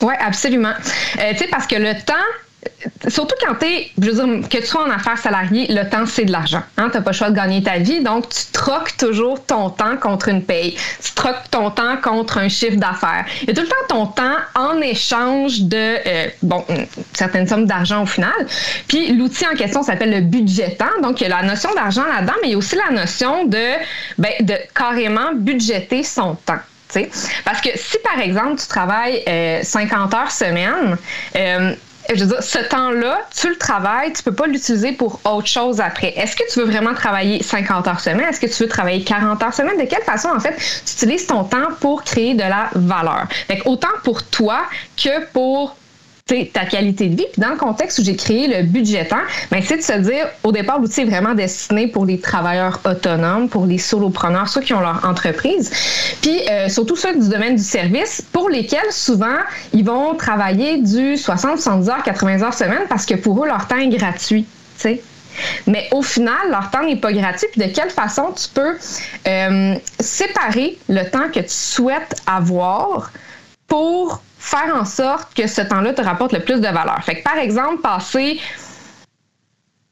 Oui, 0.00 0.14
absolument. 0.18 0.74
Euh, 1.18 1.32
tu 1.32 1.38
sais, 1.38 1.48
parce 1.48 1.66
que 1.66 1.76
le 1.76 1.94
temps, 2.04 2.14
surtout 3.08 3.34
quand 3.44 3.54
tu 3.56 3.66
es, 3.66 3.90
je 4.00 4.10
veux 4.10 4.14
dire, 4.14 4.48
que 4.48 4.58
tu 4.58 4.66
sois 4.66 4.84
en 4.86 4.90
affaires 4.90 5.18
salariées, 5.18 5.66
le 5.68 5.88
temps, 5.88 6.06
c'est 6.06 6.24
de 6.24 6.32
l'argent. 6.32 6.62
Hein? 6.76 6.88
Tu 6.90 6.96
n'as 6.96 7.02
pas 7.02 7.10
le 7.10 7.16
choix 7.16 7.30
de 7.30 7.36
gagner 7.36 7.62
ta 7.62 7.78
vie, 7.78 8.00
donc 8.00 8.28
tu 8.28 8.42
troques 8.52 8.96
toujours 8.96 9.44
ton 9.44 9.70
temps 9.70 9.96
contre 9.96 10.28
une 10.28 10.42
paye. 10.42 10.76
Tu 11.02 11.12
troques 11.12 11.50
ton 11.50 11.70
temps 11.70 11.96
contre 12.02 12.38
un 12.38 12.48
chiffre 12.48 12.76
d'affaires. 12.76 13.24
Et 13.46 13.54
tout 13.54 13.62
le 13.62 13.68
temps 13.68 13.74
ton 13.88 14.06
temps 14.06 14.36
en 14.54 14.80
échange 14.80 15.62
de, 15.62 15.76
euh, 15.76 16.28
bon, 16.42 16.64
une 16.68 16.86
certaine 17.12 17.46
somme 17.46 17.66
d'argent 17.66 18.02
au 18.02 18.06
final. 18.06 18.46
Puis 18.88 19.12
l'outil 19.12 19.46
en 19.46 19.54
question 19.54 19.82
s'appelle 19.82 20.10
le 20.10 20.76
temps. 20.76 21.00
Donc, 21.02 21.20
il 21.20 21.28
y 21.28 21.32
a 21.32 21.40
la 21.40 21.42
notion 21.42 21.72
d'argent 21.74 22.04
là-dedans, 22.06 22.34
mais 22.42 22.48
il 22.48 22.52
y 22.52 22.54
a 22.54 22.58
aussi 22.58 22.76
la 22.76 22.94
notion 22.94 23.44
de, 23.44 23.72
ben, 24.18 24.32
de 24.40 24.54
carrément 24.74 25.32
budgéter 25.34 26.02
son 26.02 26.34
temps. 26.46 26.60
Parce 27.44 27.60
que 27.60 27.70
si, 27.74 27.96
par 27.98 28.20
exemple, 28.20 28.60
tu 28.60 28.66
travailles 28.66 29.22
50 29.62 30.12
euh, 30.12 30.16
heures 30.16 30.30
semaine, 30.30 30.96
euh, 31.36 31.74
je 32.14 32.24
veux 32.24 32.26
dire, 32.26 32.42
ce 32.42 32.58
temps-là, 32.58 33.20
tu 33.34 33.48
le 33.48 33.56
travailles, 33.56 34.12
tu 34.12 34.22
peux 34.22 34.34
pas 34.34 34.46
l'utiliser 34.46 34.92
pour 34.92 35.20
autre 35.24 35.46
chose 35.46 35.80
après. 35.80 36.12
Est-ce 36.16 36.36
que 36.36 36.42
tu 36.52 36.60
veux 36.60 36.66
vraiment 36.66 36.94
travailler 36.94 37.42
50 37.42 37.86
heures 37.88 38.00
semaine? 38.00 38.28
Est-ce 38.28 38.40
que 38.40 38.46
tu 38.46 38.62
veux 38.62 38.68
travailler 38.68 39.02
40 39.04 39.42
heures 39.42 39.54
semaine? 39.54 39.78
De 39.78 39.84
quelle 39.84 40.02
façon, 40.02 40.28
en 40.28 40.40
fait, 40.40 40.56
tu 40.56 40.92
utilises 40.92 41.26
ton 41.26 41.44
temps 41.44 41.68
pour 41.80 42.04
créer 42.04 42.34
de 42.34 42.42
la 42.42 42.70
valeur? 42.74 43.26
Fait 43.46 43.62
autant 43.64 43.88
pour 44.04 44.24
toi 44.24 44.62
que 44.96 45.26
pour 45.32 45.76
ta 46.26 46.64
qualité 46.64 47.08
de 47.08 47.16
vie. 47.16 47.26
Puis 47.32 47.42
dans 47.42 47.50
le 47.50 47.56
contexte 47.56 47.98
où 47.98 48.04
j'ai 48.04 48.16
créé 48.16 48.46
le 48.46 49.08
temps, 49.08 49.16
ben, 49.50 49.62
c'est 49.62 49.78
de 49.78 49.82
se 49.82 49.98
dire, 49.98 50.26
au 50.44 50.52
départ, 50.52 50.80
l'outil 50.80 51.02
est 51.02 51.04
vraiment 51.04 51.34
destiné 51.34 51.88
pour 51.88 52.06
les 52.06 52.18
travailleurs 52.20 52.80
autonomes, 52.84 53.48
pour 53.48 53.66
les 53.66 53.78
solopreneurs, 53.78 54.48
ceux 54.48 54.60
qui 54.60 54.72
ont 54.72 54.80
leur 54.80 55.04
entreprise, 55.04 55.70
puis 56.22 56.40
euh, 56.50 56.68
surtout 56.68 56.96
ceux 56.96 57.18
du 57.18 57.28
domaine 57.28 57.56
du 57.56 57.62
service, 57.62 58.22
pour 58.32 58.48
lesquels 58.48 58.90
souvent, 58.90 59.38
ils 59.72 59.84
vont 59.84 60.14
travailler 60.14 60.78
du 60.78 61.16
60, 61.16 61.58
70 61.58 61.88
heures, 61.88 62.02
80 62.02 62.42
heures 62.42 62.54
semaine 62.54 62.84
parce 62.88 63.04
que 63.04 63.14
pour 63.14 63.44
eux, 63.44 63.46
leur 63.46 63.66
temps 63.66 63.78
est 63.78 63.88
gratuit. 63.88 64.46
sais. 64.76 65.02
Mais 65.66 65.88
au 65.92 66.02
final, 66.02 66.50
leur 66.50 66.70
temps 66.70 66.82
n'est 66.82 66.96
pas 66.96 67.12
gratuit. 67.12 67.48
Puis 67.52 67.60
de 67.60 67.74
quelle 67.74 67.90
façon 67.90 68.32
tu 68.32 68.48
peux 68.48 68.76
euh, 69.26 69.74
séparer 70.00 70.78
le 70.88 71.04
temps 71.10 71.28
que 71.32 71.40
tu 71.40 71.48
souhaites 71.48 72.20
avoir 72.26 73.10
pour 73.66 74.22
faire 74.42 74.74
en 74.74 74.84
sorte 74.84 75.32
que 75.34 75.46
ce 75.46 75.62
temps-là 75.62 75.94
te 75.94 76.02
rapporte 76.02 76.32
le 76.32 76.40
plus 76.40 76.60
de 76.60 76.66
valeur. 76.66 76.98
Fait 77.04 77.16
que, 77.16 77.22
par 77.22 77.38
exemple, 77.38 77.80
passer 77.80 78.40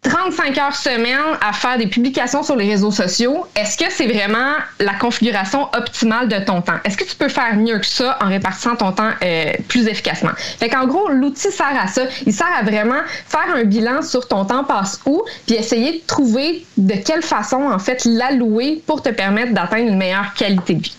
35 0.03 0.59
heures 0.59 0.75
semaine 0.75 1.37
à 1.41 1.53
faire 1.53 1.79
des 1.79 1.87
publications 1.87 2.43
sur 2.43 2.57
les 2.57 2.69
réseaux 2.69 2.91
sociaux, 2.91 3.47
est-ce 3.55 3.79
que 3.79 3.91
c'est 3.91 4.07
vraiment 4.07 4.55
la 4.81 4.95
configuration 4.95 5.69
optimale 5.75 6.29
de 6.29 6.39
ton 6.45 6.63
temps? 6.63 6.79
Est-ce 6.85 6.97
que 6.97 7.05
tu 7.05 7.15
peux 7.15 7.29
faire 7.29 7.55
mieux 7.55 7.79
que 7.79 7.87
ça 7.87 8.19
en 8.21 8.29
répartissant 8.29 8.75
ton 8.77 8.93
temps 8.93 9.11
euh, 9.23 9.53
plus 9.69 9.87
efficacement? 9.87 10.33
Fait 10.37 10.69
qu'en 10.69 10.87
gros, 10.87 11.09
l'outil 11.11 11.53
sert 11.53 11.79
à 11.81 11.87
ça. 11.87 12.03
Il 12.27 12.33
sert 12.33 12.51
à 12.59 12.63
vraiment 12.63 13.03
faire 13.29 13.55
un 13.55 13.65
bilan 13.65 14.03
sur 14.03 14.27
ton 14.27 14.45
temps 14.47 14.65
passe 14.65 15.01
où, 15.07 15.23
puis 15.47 15.55
essayer 15.57 16.01
de 16.01 16.07
trouver 16.07 16.67
de 16.77 16.95
quelle 16.95 17.23
façon, 17.23 17.63
en 17.63 17.79
fait, 17.79 18.05
l'allouer 18.05 18.83
pour 18.87 19.03
te 19.03 19.11
permettre 19.11 19.53
d'atteindre 19.53 19.91
une 19.91 19.99
meilleure 19.99 20.35
qualité 20.35 20.75
de 20.75 20.83
vie. 20.83 20.97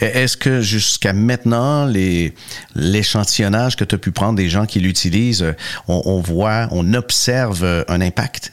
Est-ce 0.00 0.36
que 0.36 0.60
jusqu'à 0.60 1.12
maintenant, 1.12 1.90
l'échantillonnage 2.74 3.76
que 3.76 3.84
tu 3.84 3.94
as 3.94 3.98
pu 3.98 4.12
prendre 4.12 4.36
des 4.36 4.48
gens 4.48 4.66
qui 4.66 4.80
l'utilisent, 4.80 5.42
euh, 5.42 5.52
on, 5.88 6.20
voit, 6.20 6.68
on 6.70 6.94
observe 6.94 7.64
euh, 7.64 7.84
un 7.88 8.00
impact? 8.00 8.52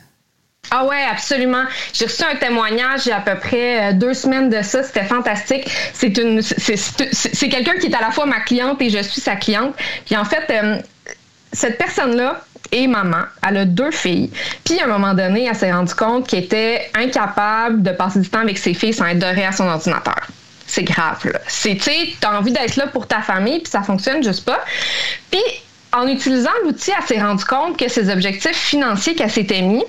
Ah 0.71 0.85
ouais, 0.85 1.03
absolument. 1.11 1.63
J'ai 1.93 2.05
reçu 2.05 2.23
un 2.23 2.35
témoignage 2.35 3.07
il 3.07 3.09
y 3.09 3.11
a 3.11 3.17
à 3.17 3.21
peu 3.21 3.35
près 3.39 3.89
euh, 3.89 3.93
deux 3.93 4.13
semaines 4.13 4.49
de 4.49 4.61
ça. 4.61 4.83
C'était 4.83 5.05
fantastique. 5.05 5.69
C'est 5.93 6.15
une, 6.17 6.41
c'est, 6.41 7.49
quelqu'un 7.49 7.77
qui 7.79 7.87
est 7.87 7.95
à 7.95 8.01
la 8.01 8.11
fois 8.11 8.27
ma 8.27 8.41
cliente 8.41 8.79
et 8.81 8.89
je 8.89 9.01
suis 9.01 9.21
sa 9.21 9.35
cliente. 9.35 9.73
Puis 10.05 10.15
en 10.15 10.25
fait, 10.25 10.53
cette 11.53 11.79
personne-là 11.79 12.43
est 12.71 12.87
maman. 12.87 13.23
Elle 13.47 13.57
a 13.57 13.65
deux 13.65 13.89
filles. 13.91 14.29
Puis 14.63 14.79
à 14.79 14.85
un 14.85 14.87
moment 14.87 15.15
donné, 15.15 15.45
elle 15.45 15.55
s'est 15.55 15.71
rendue 15.71 15.95
compte 15.95 16.27
qu'elle 16.27 16.43
était 16.43 16.91
incapable 16.93 17.81
de 17.81 17.91
passer 17.91 18.19
du 18.19 18.29
temps 18.29 18.41
avec 18.41 18.57
ses 18.59 18.75
filles 18.75 18.93
sans 18.93 19.05
être 19.05 19.19
dorée 19.19 19.45
à 19.45 19.51
son 19.51 19.67
ordinateur 19.67 20.27
c'est 20.69 20.83
grave. 20.83 21.17
C'est, 21.47 21.75
tu 21.75 21.83
sais, 21.83 22.13
as 22.23 22.37
envie 22.37 22.51
d'être 22.51 22.75
là 22.75 22.87
pour 22.87 23.07
ta 23.07 23.21
famille, 23.21 23.59
puis 23.59 23.71
ça 23.71 23.81
fonctionne 23.81 24.23
juste 24.23 24.45
pas. 24.45 24.63
Puis 25.31 25.41
en 25.91 26.07
utilisant 26.07 26.51
l'outil, 26.63 26.91
elle 26.95 27.05
s'est 27.05 27.21
rendue 27.21 27.45
compte 27.45 27.77
que 27.77 27.89
ses 27.89 28.09
objectifs 28.09 28.55
financiers 28.55 29.15
qu'elle 29.15 29.31
s'était 29.31 29.61
mis, 29.61 29.83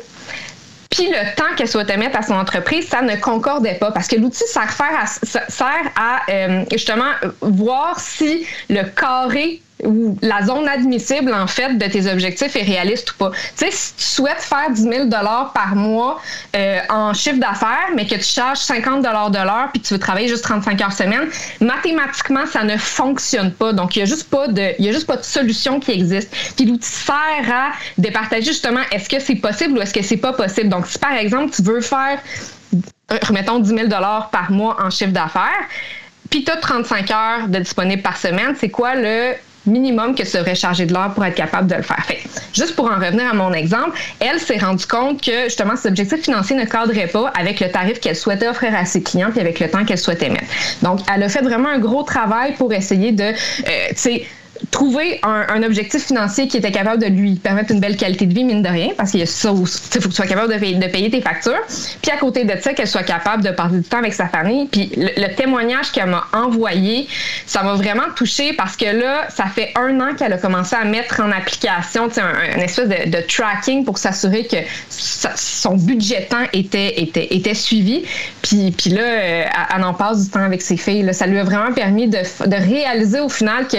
puis 0.88 1.09
le 1.09 1.37
temps 1.37 1.55
qu'elle 1.57 1.69
souhaitait 1.69 1.99
mettre 1.99 2.16
à 2.16 2.23
son 2.23 2.35
entreprise, 2.35 2.88
ça 2.88 3.03
ne 3.03 3.14
concordait 3.16 3.75
pas 3.75 3.93
parce 3.93 4.09
que 4.09 4.16
l'outil 4.16 4.45
sert 4.47 4.75
à, 4.81 5.07
sert 5.07 5.90
à 5.95 6.23
euh, 6.31 6.64
justement 6.73 7.12
voir 7.43 8.01
si 8.01 8.47
le 8.69 8.83
carré 8.85 9.61
ou 9.85 10.16
la 10.23 10.43
zone 10.45 10.69
admissible, 10.69 11.33
en 11.33 11.47
fait, 11.47 11.77
de 11.77 11.87
tes 11.87 12.11
objectifs 12.11 12.55
est 12.57 12.62
réaliste 12.62 13.12
ou 13.12 13.14
pas. 13.16 13.31
Tu 13.31 13.66
sais, 13.66 13.71
si 13.71 13.95
tu 13.95 14.03
souhaites 14.03 14.40
faire 14.40 14.71
10 14.71 14.83
000 14.83 15.09
par 15.55 15.75
mois 15.75 16.21
euh, 16.57 16.79
en 16.88 17.14
chiffre 17.14 17.38
d'affaires, 17.38 17.90
mais 17.95 18.07
que 18.07 18.14
tu 18.14 18.25
charges 18.25 18.59
50 18.59 19.03
de 19.03 19.45
l'heure 19.45 19.69
puis 19.73 19.81
tu 19.81 19.95
veux 19.95 20.01
travailler 20.01 20.29
juste 20.29 20.45
35 20.45 20.81
heures 20.83 20.93
semaine, 20.93 21.29
mathématiquement, 21.61 22.47
ça 22.47 22.64
ne 22.64 22.77
fonctionne 22.77 23.53
pas. 23.53 23.73
Donc, 23.73 23.97
il 23.97 24.01
n'y 24.01 24.03
a 24.03 24.07
juste 24.07 24.29
pas 24.29 24.49
de, 24.49 24.61
a 24.62 24.93
juste 24.93 25.07
pas 25.07 25.16
de 25.16 25.23
solution 25.23 25.81
qui 25.81 25.93
existe. 25.93 26.35
Puis 26.57 26.66
l'outil 26.66 26.88
sert 26.88 27.16
à 27.53 27.73
départager 27.99 28.47
justement 28.47 28.81
est-ce 28.93 29.09
que 29.09 29.21
c'est 29.21 29.37
possible 29.37 29.79
ou 29.79 29.83
est-ce 29.83 29.95
que 29.95 30.03
c'est 30.03 30.16
pas 30.16 30.33
possible? 30.33 30.69
Donc, 30.69 30.87
si 30.87 30.99
par 30.99 31.12
exemple, 31.12 31.55
tu 31.55 31.62
veux 31.62 31.81
faire, 31.81 32.19
remettons, 33.23 33.59
10 33.59 33.69
000 33.69 33.88
par 33.88 34.51
mois 34.51 34.77
en 34.81 34.90
chiffre 34.90 35.12
d'affaires, 35.12 35.69
puis 36.31 36.45
tu 36.45 36.51
as 36.51 36.57
35 36.57 37.11
heures 37.11 37.49
de 37.49 37.59
disponible 37.59 38.03
par 38.03 38.16
semaine, 38.16 38.55
c'est 38.59 38.71
quoi 38.71 38.95
le 38.95 39.35
minimum 39.66 40.14
que 40.14 40.25
serait 40.25 40.55
chargé 40.55 40.87
de 40.87 40.92
l'heure 40.92 41.12
pour 41.14 41.25
être 41.25 41.35
capable 41.35 41.68
de 41.68 41.75
le 41.75 41.83
faire. 41.83 42.05
Fait, 42.05 42.20
juste 42.53 42.75
pour 42.75 42.87
en 42.87 42.96
revenir 42.96 43.29
à 43.31 43.35
mon 43.35 43.53
exemple, 43.53 43.99
elle 44.18 44.38
s'est 44.38 44.59
rendue 44.59 44.87
compte 44.87 45.23
que 45.23 45.44
justement 45.44 45.77
cet 45.77 45.87
objectif 45.92 46.23
financier 46.23 46.57
ne 46.57 46.64
cadrait 46.64 47.07
pas 47.07 47.31
avec 47.38 47.61
le 47.61 47.70
tarif 47.70 48.01
qu'elle 48.01 48.16
souhaitait 48.16 48.49
offrir 48.49 48.75
à 48.75 48.85
ses 48.85 49.03
clients 49.03 49.31
puis 49.31 49.40
avec 49.40 49.61
le 49.61 49.68
temps 49.68 49.85
qu'elle 49.85 49.99
souhaitait 49.99 50.31
mettre. 50.31 50.46
Donc, 50.83 51.01
elle 51.12 51.23
a 51.23 51.29
fait 51.29 51.42
vraiment 51.42 51.68
un 51.68 51.79
gros 51.79 52.03
travail 52.03 52.55
pour 52.55 52.73
essayer 52.73 53.12
de, 53.12 53.25
euh, 53.25 53.33
trouver 54.70 55.20
un, 55.23 55.62
objectif 55.62 56.07
financier 56.07 56.49
qui 56.49 56.57
était 56.57 56.73
capable 56.73 57.03
de 57.03 57.09
lui 57.09 57.35
permettre 57.35 57.73
une 57.73 57.81
belle 57.81 57.96
qualité 57.96 58.27
de 58.27 58.35
vie, 58.35 58.44
mine 58.44 58.62
de 58.62 58.68
rien, 58.68 58.90
parce 58.96 59.11
qu'il 59.11 59.27
faut 59.27 59.64
que 59.64 59.99
tu 59.99 60.12
sois 60.12 60.27
capable 60.27 60.53
de 60.53 60.87
payer, 60.87 61.11
tes 61.11 61.20
factures. 61.20 61.61
Puis 62.03 62.11
à 62.11 62.16
côté 62.16 62.44
de 62.44 62.59
ça, 62.61 62.73
qu'elle 62.73 62.88
soit 62.88 63.03
capable 63.03 63.42
de 63.42 63.51
passer 63.51 63.77
du 63.77 63.83
temps 63.83 63.99
avec 63.99 64.14
sa 64.14 64.29
famille. 64.29 64.66
Puis 64.66 64.92
le, 64.96 65.35
témoignage 65.35 65.92
qu'elle 65.92 66.09
m'a 66.09 66.27
envoyé, 66.33 67.09
ça 67.46 67.62
m'a 67.62 67.75
vraiment 67.75 68.11
touché 68.16 68.53
parce 68.53 68.77
que 68.77 68.87
là, 68.87 69.29
ça 69.31 69.46
fait 69.46 69.73
un 69.77 70.01
an 70.01 70.14
qu'elle 70.16 70.33
a 70.33 70.38
commencé 70.38 70.75
à 70.77 70.85
mettre 70.85 71.20
en 71.20 71.31
application 71.31 72.09
un, 72.16 72.59
un 72.59 72.61
espèce 72.61 72.88
de, 72.88 73.20
tracking 73.20 73.85
pour 73.85 73.99
s'assurer 73.99 74.46
que 74.46 74.57
son 74.88 75.77
budget 75.77 76.27
temps 76.29 76.46
était, 76.53 77.01
était, 77.01 77.35
était 77.35 77.55
suivi. 77.55 78.05
Puis, 78.42 78.73
puis 78.73 78.90
là, 78.90 79.03
euh, 79.03 79.44
elle, 79.77 79.85
en 79.85 79.94
passe 79.94 80.25
du 80.25 80.31
temps 80.31 80.42
avec 80.42 80.62
ses 80.62 80.77
filles. 80.77 81.09
Ça 81.12 81.27
lui 81.27 81.38
a 81.38 81.44
vraiment 81.44 81.73
permis 81.73 82.09
de, 82.09 82.18
de 82.18 82.57
réaliser 82.57 83.20
au 83.20 83.29
final 83.29 83.68
que 83.68 83.79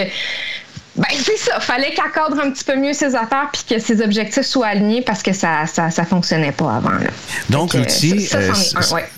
ben, 0.94 1.06
c'est 1.16 1.38
ça. 1.38 1.58
Fallait 1.60 1.94
qu'elle 1.94 2.12
cadre 2.12 2.38
un 2.40 2.50
petit 2.50 2.64
peu 2.64 2.76
mieux 2.76 2.92
ses 2.92 3.14
affaires 3.14 3.48
puis 3.52 3.62
que 3.68 3.78
ses 3.78 4.02
objectifs 4.02 4.44
soient 4.44 4.66
alignés 4.66 5.02
parce 5.02 5.22
que 5.22 5.32
ça 5.32 5.66
ça, 5.66 5.90
ça 5.90 6.04
fonctionnait 6.04 6.52
pas 6.52 6.76
avant. 6.76 6.90
Là. 6.90 7.10
Donc, 7.50 7.74
l'outil, 7.74 8.28
euh, 8.34 8.52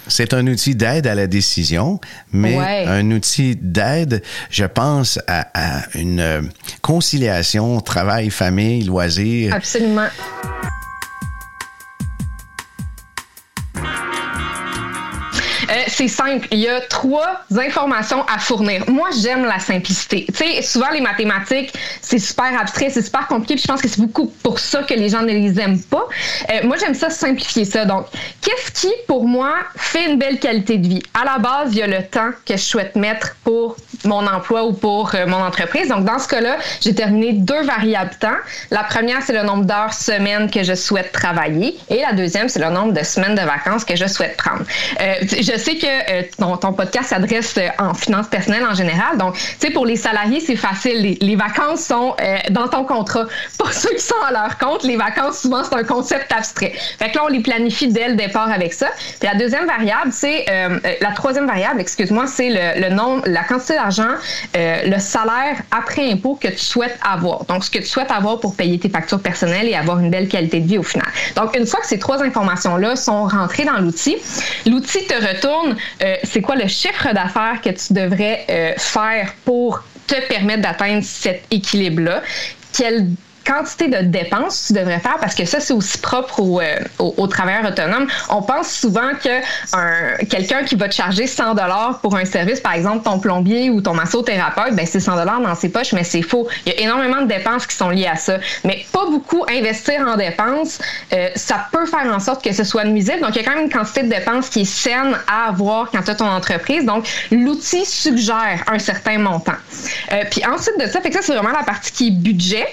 c'est 0.06 0.34
un 0.34 0.46
outil 0.46 0.74
d'aide 0.74 1.06
à 1.06 1.14
la 1.14 1.26
décision, 1.26 2.00
mais 2.32 2.86
un 2.86 3.10
outil 3.10 3.56
d'aide, 3.56 4.22
je 4.50 4.64
pense, 4.64 5.18
à, 5.26 5.48
à 5.54 5.82
une 5.94 6.20
euh, 6.20 6.42
conciliation 6.80 7.80
travail, 7.80 8.30
famille, 8.30 8.84
loisirs. 8.84 9.54
Absolument. 9.54 10.08
C'est 16.08 16.16
simple. 16.16 16.48
Il 16.50 16.58
y 16.58 16.68
a 16.68 16.80
trois 16.82 17.44
informations 17.56 18.24
à 18.26 18.38
fournir. 18.38 18.84
Moi, 18.88 19.08
j'aime 19.22 19.44
la 19.44 19.58
simplicité. 19.58 20.26
Tu 20.28 20.34
sais, 20.34 20.62
souvent, 20.62 20.90
les 20.90 21.00
mathématiques, 21.00 21.72
c'est 22.00 22.18
super 22.18 22.60
abstrait, 22.60 22.90
c'est 22.90 23.02
super 23.02 23.26
compliqué. 23.26 23.54
Puis 23.54 23.62
je 23.62 23.68
pense 23.68 23.80
que 23.80 23.88
c'est 23.88 24.00
beaucoup 24.00 24.26
pour 24.42 24.58
ça 24.58 24.82
que 24.82 24.94
les 24.94 25.08
gens 25.08 25.22
ne 25.22 25.28
les 25.28 25.58
aiment 25.60 25.82
pas. 25.82 26.06
Euh, 26.50 26.66
moi, 26.66 26.76
j'aime 26.78 26.94
ça 26.94 27.10
simplifier 27.10 27.64
ça. 27.64 27.84
Donc, 27.84 28.06
qu'est-ce 28.40 28.70
qui, 28.72 28.92
pour 29.06 29.26
moi, 29.26 29.54
fait 29.76 30.10
une 30.10 30.18
belle 30.18 30.38
qualité 30.38 30.78
de 30.78 30.88
vie? 30.88 31.02
À 31.14 31.24
la 31.24 31.38
base, 31.38 31.72
il 31.72 31.78
y 31.78 31.82
a 31.82 31.86
le 31.86 32.02
temps 32.02 32.30
que 32.44 32.56
je 32.56 32.62
souhaite 32.62 32.96
mettre 32.96 33.36
pour 33.42 33.76
mon 34.04 34.26
emploi 34.26 34.64
ou 34.64 34.72
pour 34.72 35.14
euh, 35.14 35.26
mon 35.26 35.42
entreprise. 35.42 35.88
Donc, 35.88 36.04
dans 36.04 36.18
ce 36.18 36.28
cas-là, 36.28 36.56
j'ai 36.80 36.94
terminé 36.94 37.32
deux 37.32 37.62
variables 37.62 38.14
temps. 38.20 38.36
La 38.70 38.84
première, 38.84 39.22
c'est 39.22 39.32
le 39.32 39.42
nombre 39.42 39.64
d'heures 39.64 39.92
semaine 39.92 40.50
que 40.50 40.62
je 40.62 40.74
souhaite 40.74 41.12
travailler. 41.12 41.76
Et 41.88 42.00
la 42.00 42.12
deuxième, 42.12 42.48
c'est 42.48 42.60
le 42.60 42.70
nombre 42.70 42.92
de 42.92 43.02
semaines 43.02 43.34
de 43.34 43.42
vacances 43.42 43.84
que 43.84 43.96
je 43.96 44.06
souhaite 44.06 44.36
prendre. 44.36 44.64
Euh, 45.00 45.14
je 45.22 45.58
sais 45.58 45.76
que 45.76 45.86
euh, 45.86 46.22
ton, 46.38 46.72
podcast 46.72 47.10
s'adresse 47.10 47.58
en 47.78 47.94
finances 47.94 48.28
personnelles 48.28 48.66
en 48.66 48.74
général. 48.74 49.18
Donc, 49.18 49.34
tu 49.34 49.42
sais, 49.58 49.70
pour 49.70 49.86
les 49.86 49.96
salariés, 49.96 50.40
c'est 50.40 50.56
facile. 50.56 51.16
Les, 51.20 51.34
vacances 51.34 51.80
sont 51.80 52.14
dans 52.50 52.68
ton 52.68 52.84
contrat. 52.84 53.24
Pour 53.58 53.72
ceux 53.72 53.90
qui 53.90 54.00
sont 54.02 54.14
à 54.26 54.30
leur 54.30 54.56
compte, 54.56 54.84
les 54.84 54.96
vacances, 54.96 55.40
souvent, 55.40 55.64
c'est 55.64 55.74
un 55.74 55.82
concept 55.82 56.30
abstrait. 56.32 56.72
Fait 56.98 57.10
que 57.10 57.16
là, 57.16 57.24
on 57.24 57.28
les 57.28 57.40
planifie 57.40 57.88
dès 57.88 58.08
le 58.08 58.14
départ 58.14 58.50
avec 58.50 58.72
ça. 58.72 58.86
Puis 59.18 59.28
la 59.28 59.36
deuxième 59.36 59.66
variable, 59.66 60.12
c'est 60.12 60.46
la 61.00 61.10
troisième 61.10 61.46
variable, 61.46 61.80
excuse-moi, 61.80 62.26
c'est 62.28 62.50
le, 62.50 62.88
le 62.88 62.94
nombre, 62.94 63.24
la 63.26 63.42
quantité 63.42 63.74
d'argent 63.74 63.93
euh, 64.02 64.82
le 64.84 64.98
salaire 64.98 65.62
après 65.70 66.10
impôt 66.10 66.34
que 66.40 66.48
tu 66.48 66.58
souhaites 66.58 66.98
avoir. 67.02 67.44
Donc, 67.44 67.64
ce 67.64 67.70
que 67.70 67.78
tu 67.78 67.86
souhaites 67.86 68.10
avoir 68.10 68.40
pour 68.40 68.54
payer 68.56 68.78
tes 68.78 68.88
factures 68.88 69.20
personnelles 69.20 69.68
et 69.68 69.74
avoir 69.74 69.98
une 69.98 70.10
belle 70.10 70.28
qualité 70.28 70.60
de 70.60 70.66
vie 70.66 70.78
au 70.78 70.82
final. 70.82 71.06
Donc, 71.36 71.56
une 71.56 71.66
fois 71.66 71.80
que 71.80 71.86
ces 71.86 71.98
trois 71.98 72.22
informations-là 72.22 72.96
sont 72.96 73.26
rentrées 73.26 73.64
dans 73.64 73.78
l'outil, 73.78 74.16
l'outil 74.66 75.06
te 75.06 75.14
retourne, 75.14 75.76
euh, 76.02 76.16
c'est 76.24 76.40
quoi 76.40 76.56
le 76.56 76.68
chiffre 76.68 77.12
d'affaires 77.12 77.60
que 77.62 77.70
tu 77.70 77.92
devrais 77.92 78.44
euh, 78.48 78.72
faire 78.76 79.32
pour 79.44 79.82
te 80.06 80.20
permettre 80.28 80.62
d'atteindre 80.62 81.02
cet 81.02 81.44
équilibre-là? 81.50 82.22
Quel 82.76 83.06
quantité 83.44 83.88
de 83.88 83.98
dépenses 84.02 84.64
tu 84.68 84.72
devrais 84.72 85.00
faire 85.00 85.16
parce 85.20 85.34
que 85.34 85.44
ça, 85.44 85.60
c'est 85.60 85.72
aussi 85.72 85.98
propre 85.98 86.40
aux, 86.40 86.60
euh, 86.60 86.76
aux, 86.98 87.26
travailleurs 87.26 87.70
autonomes. 87.70 88.06
On 88.30 88.42
pense 88.42 88.70
souvent 88.70 89.12
que 89.22 90.24
quelqu'un 90.24 90.64
qui 90.64 90.74
va 90.74 90.88
te 90.88 90.94
charger 90.94 91.26
100 91.26 91.54
dollars 91.54 92.00
pour 92.00 92.16
un 92.16 92.24
service, 92.24 92.60
par 92.60 92.72
exemple 92.72 93.04
ton 93.04 93.18
plombier 93.18 93.70
ou 93.70 93.80
ton 93.80 93.94
massothérapeute, 93.94 94.74
ben 94.74 94.86
c'est 94.86 95.00
100 95.00 95.16
dollars 95.16 95.40
dans 95.40 95.54
ses 95.54 95.68
poches, 95.68 95.92
mais 95.92 96.04
c'est 96.04 96.22
faux. 96.22 96.48
Il 96.66 96.72
y 96.72 96.76
a 96.76 96.80
énormément 96.80 97.22
de 97.22 97.26
dépenses 97.26 97.66
qui 97.66 97.76
sont 97.76 97.90
liées 97.90 98.06
à 98.06 98.16
ça. 98.16 98.38
Mais 98.64 98.84
pas 98.92 99.06
beaucoup 99.06 99.44
investir 99.48 100.00
en 100.06 100.16
dépenses, 100.16 100.78
euh, 101.12 101.28
ça 101.34 101.66
peut 101.72 101.86
faire 101.86 102.12
en 102.12 102.20
sorte 102.20 102.42
que 102.42 102.52
ce 102.52 102.64
soit 102.64 102.84
nuisible. 102.84 103.20
Donc, 103.20 103.30
il 103.36 103.36
y 103.36 103.40
a 103.40 103.44
quand 103.44 103.56
même 103.56 103.64
une 103.64 103.72
quantité 103.72 104.02
de 104.02 104.08
dépenses 104.08 104.48
qui 104.48 104.62
est 104.62 104.64
saine 104.64 105.16
à 105.26 105.48
avoir 105.48 105.90
quand 105.90 106.02
tu 106.02 106.10
as 106.10 106.14
ton 106.14 106.28
entreprise. 106.28 106.84
Donc, 106.84 107.06
l'outil 107.30 107.84
suggère 107.84 108.62
un 108.66 108.78
certain 108.78 109.18
montant. 109.18 109.52
Euh, 110.12 110.24
puis 110.30 110.42
ensuite 110.46 110.78
de 110.80 110.86
ça, 110.86 111.00
fait 111.00 111.10
que 111.10 111.16
ça, 111.16 111.22
c'est 111.22 111.34
vraiment 111.34 111.56
la 111.56 111.64
partie 111.64 111.92
qui 111.92 112.08
est 112.08 112.12
budget 112.12 112.66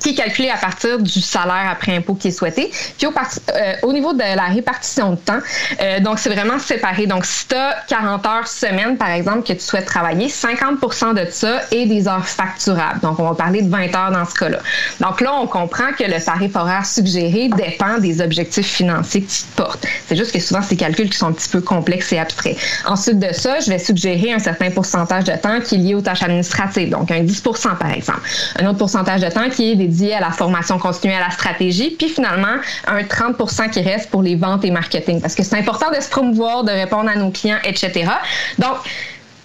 qui 0.00 0.10
est 0.10 0.14
calculé 0.14 0.50
à 0.50 0.56
partir 0.56 0.98
du 0.98 1.20
salaire 1.20 1.68
après 1.70 1.96
impôt 1.96 2.14
qui 2.14 2.28
est 2.28 2.32
souhaité. 2.32 2.70
Puis 2.98 3.06
au, 3.06 3.10
euh, 3.10 3.74
au 3.82 3.92
niveau 3.92 4.12
de 4.12 4.18
la 4.18 4.46
répartition 4.46 5.12
de 5.12 5.16
temps, 5.16 5.38
euh, 5.80 6.00
donc 6.00 6.18
c'est 6.18 6.30
vraiment 6.30 6.58
séparé. 6.58 7.06
Donc 7.06 7.24
si 7.24 7.46
tu 7.48 7.54
as 7.54 7.76
40 7.88 8.26
heures 8.26 8.48
semaine, 8.48 8.96
par 8.96 9.10
exemple, 9.10 9.42
que 9.42 9.52
tu 9.52 9.60
souhaites 9.60 9.86
travailler, 9.86 10.28
50% 10.28 11.14
de 11.14 11.30
ça 11.30 11.62
est 11.70 11.86
des 11.86 12.08
heures 12.08 12.26
facturables. 12.26 13.00
Donc 13.00 13.18
on 13.20 13.28
va 13.28 13.34
parler 13.34 13.62
de 13.62 13.70
20 13.70 13.94
heures 13.94 14.10
dans 14.10 14.24
ce 14.24 14.34
cas-là. 14.34 14.58
Donc 15.00 15.20
là, 15.20 15.34
on 15.34 15.46
comprend 15.46 15.92
que 15.96 16.04
le 16.04 16.22
tarif 16.22 16.56
horaire 16.56 16.86
suggéré 16.86 17.48
dépend 17.56 17.98
des 17.98 18.20
objectifs 18.20 18.66
financiers 18.66 19.22
que 19.22 19.30
tu 19.30 19.42
te 19.42 19.56
portes. 19.56 19.86
C'est 20.08 20.16
juste 20.16 20.32
que 20.32 20.40
souvent, 20.40 20.60
des 20.72 20.76
calculs 20.76 21.10
qui 21.10 21.18
sont 21.18 21.26
un 21.26 21.32
petit 21.32 21.48
peu 21.48 21.60
complexes 21.60 22.12
et 22.12 22.18
abstraits. 22.18 22.56
Ensuite 22.86 23.18
de 23.18 23.32
ça, 23.32 23.60
je 23.60 23.68
vais 23.68 23.78
suggérer 23.78 24.32
un 24.32 24.38
certain 24.38 24.70
pourcentage 24.70 25.24
de 25.24 25.32
temps 25.32 25.60
qui 25.60 25.74
est 25.74 25.78
lié 25.78 25.94
aux 25.94 26.00
tâches 26.00 26.22
administratives, 26.22 26.90
donc 26.90 27.10
un 27.10 27.22
10% 27.22 27.76
par 27.76 27.92
exemple. 27.92 28.22
Un 28.58 28.66
autre 28.66 28.78
pourcentage 28.78 29.20
de 29.20 29.28
temps 29.28 29.50
qui 29.50 29.72
est 29.72 29.81
dédié 29.82 30.14
à 30.14 30.20
la 30.20 30.30
formation 30.30 30.78
continue, 30.78 31.14
à 31.14 31.20
la 31.20 31.30
stratégie, 31.30 31.90
puis 31.90 32.08
finalement 32.08 32.56
un 32.86 33.02
30% 33.02 33.70
qui 33.70 33.80
reste 33.80 34.10
pour 34.10 34.22
les 34.22 34.36
ventes 34.36 34.64
et 34.64 34.70
marketing, 34.70 35.20
parce 35.20 35.34
que 35.34 35.42
c'est 35.42 35.56
important 35.56 35.90
de 35.90 36.00
se 36.00 36.08
promouvoir, 36.08 36.64
de 36.64 36.72
répondre 36.72 37.10
à 37.10 37.16
nos 37.16 37.30
clients, 37.30 37.58
etc. 37.64 38.10
Donc, 38.58 38.76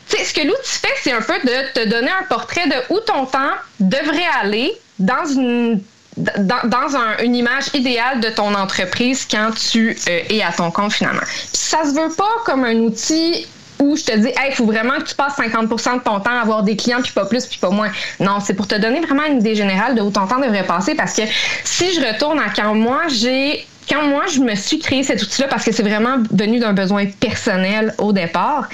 ce 0.09 0.33
que 0.33 0.41
l'outil 0.41 0.79
fait, 0.79 0.93
c'est 1.03 1.11
un 1.11 1.21
peu 1.21 1.37
de 1.43 1.73
te 1.73 1.89
donner 1.89 2.09
un 2.09 2.23
portrait 2.29 2.67
de 2.67 2.93
où 2.93 2.99
ton 2.99 3.25
temps 3.25 3.55
devrait 3.79 4.31
aller 4.41 4.73
dans 4.99 5.25
une 5.25 5.81
dans, 6.17 6.95
une 7.23 7.35
image 7.35 7.65
idéale 7.75 8.19
de 8.21 8.29
ton 8.29 8.55
entreprise 8.55 9.27
quand 9.29 9.51
tu 9.51 9.95
euh, 10.09 10.21
es 10.29 10.41
à 10.41 10.51
ton 10.51 10.71
compte 10.71 10.93
finalement. 10.93 11.21
Puis 11.21 11.61
ça 11.61 11.83
se 11.83 11.91
veut 11.91 12.13
pas 12.15 12.31
comme 12.43 12.63
un 12.63 12.75
outil 12.77 13.45
où 13.79 13.95
je 13.95 14.03
te 14.03 14.17
dis, 14.17 14.31
il 14.47 14.55
faut 14.55 14.65
vraiment 14.65 14.97
que 14.97 15.03
tu 15.03 15.15
passes 15.15 15.37
50% 15.37 15.95
de 15.95 16.03
ton 16.03 16.19
temps 16.19 16.31
à 16.31 16.41
avoir 16.41 16.63
des 16.63 16.75
clients, 16.75 17.01
puis 17.01 17.11
pas 17.11 17.25
plus, 17.25 17.45
puis 17.45 17.57
pas 17.57 17.69
moins. 17.69 17.91
Non, 18.19 18.39
c'est 18.39 18.53
pour 18.53 18.67
te 18.67 18.75
donner 18.75 19.01
vraiment 19.01 19.25
une 19.25 19.39
idée 19.39 19.55
générale 19.55 19.95
de 19.95 20.01
où 20.01 20.09
ton 20.09 20.27
temps 20.27 20.39
devrait 20.39 20.65
passer, 20.65 20.95
parce 20.95 21.13
que 21.13 21.23
si 21.63 21.93
je 21.93 22.01
retourne 22.01 22.39
à 22.39 22.49
quand 22.55 22.73
moi, 22.73 23.03
j'ai 23.09 23.65
quand 23.89 24.03
moi, 24.03 24.25
je 24.27 24.39
me 24.39 24.53
suis 24.55 24.79
créé 24.79 25.03
cet 25.03 25.21
outil-là 25.21 25.47
parce 25.47 25.63
que 25.63 25.71
c'est 25.71 25.83
vraiment 25.83 26.17
venu 26.31 26.59
d'un 26.59 26.73
besoin 26.73 27.05
personnel 27.05 27.93
au 27.97 28.11
départ, 28.11 28.67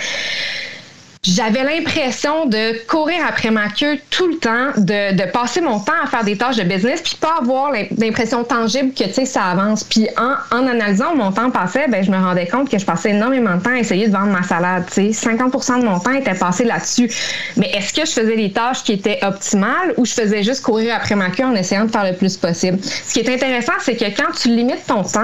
j'avais 1.24 1.64
l'impression 1.64 2.48
de 2.48 2.86
courir 2.86 3.26
après 3.26 3.50
ma 3.50 3.70
queue 3.70 3.98
tout 4.10 4.28
le 4.28 4.38
temps, 4.38 4.72
de, 4.76 5.16
de, 5.16 5.32
passer 5.32 5.62
mon 5.62 5.80
temps 5.80 5.94
à 6.04 6.08
faire 6.08 6.26
des 6.26 6.38
tâches 6.38 6.58
de 6.58 6.64
business, 6.64 7.02
puis 7.02 7.16
pas 7.20 7.36
avoir 7.40 7.72
l'impression 7.72 8.44
tangible 8.44 8.94
que 8.94 9.26
ça 9.26 9.46
avance. 9.46 9.86
Puis 9.86 10.10
en, 10.18 10.36
en, 10.56 10.68
analysant 10.68 11.14
où 11.14 11.16
mon 11.16 11.32
temps 11.32 11.50
passait, 11.50 11.88
ben 11.88 12.04
je 12.04 12.12
me 12.12 12.18
rendais 12.18 12.48
compte 12.48 12.70
que 12.70 12.78
je 12.78 12.86
passais 12.86 13.12
énormément 13.12 13.56
de 13.56 13.64
temps 13.64 13.72
à 13.72 13.80
essayer 13.80 14.08
de 14.08 14.12
vendre 14.12 14.34
ma 14.34 14.44
salade. 14.44 14.84
Tu 14.88 15.14
sais, 15.14 15.30
50% 15.30 15.80
de 15.80 15.86
mon 15.86 16.00
temps 16.00 16.12
était 16.12 16.34
passé 16.34 16.66
là-dessus. 16.66 17.10
Mais 17.56 17.70
est-ce 17.72 17.94
que 17.94 18.06
je 18.06 18.12
faisais 18.12 18.36
des 18.36 18.52
tâches 18.52 18.84
qui 18.84 18.92
étaient 18.92 19.20
optimales 19.24 19.94
ou 19.96 20.06
je 20.06 20.14
faisais 20.14 20.44
juste 20.44 20.62
courir 20.62 20.96
après 20.96 21.16
ma 21.16 21.30
queue 21.30 21.46
en 21.46 21.56
essayant 21.56 21.86
de 21.86 21.92
faire 21.92 22.04
le 22.04 22.18
plus 22.18 22.36
possible? 22.36 22.80
Ce 22.84 23.14
qui 23.14 23.22
est 23.22 23.34
intéressant, 23.34 23.74
c'est 23.80 23.96
que 23.96 24.06
quand 24.06 24.34
tu 24.34 24.50
limites 24.50 24.86
ton 24.88 25.04
temps, 25.04 25.22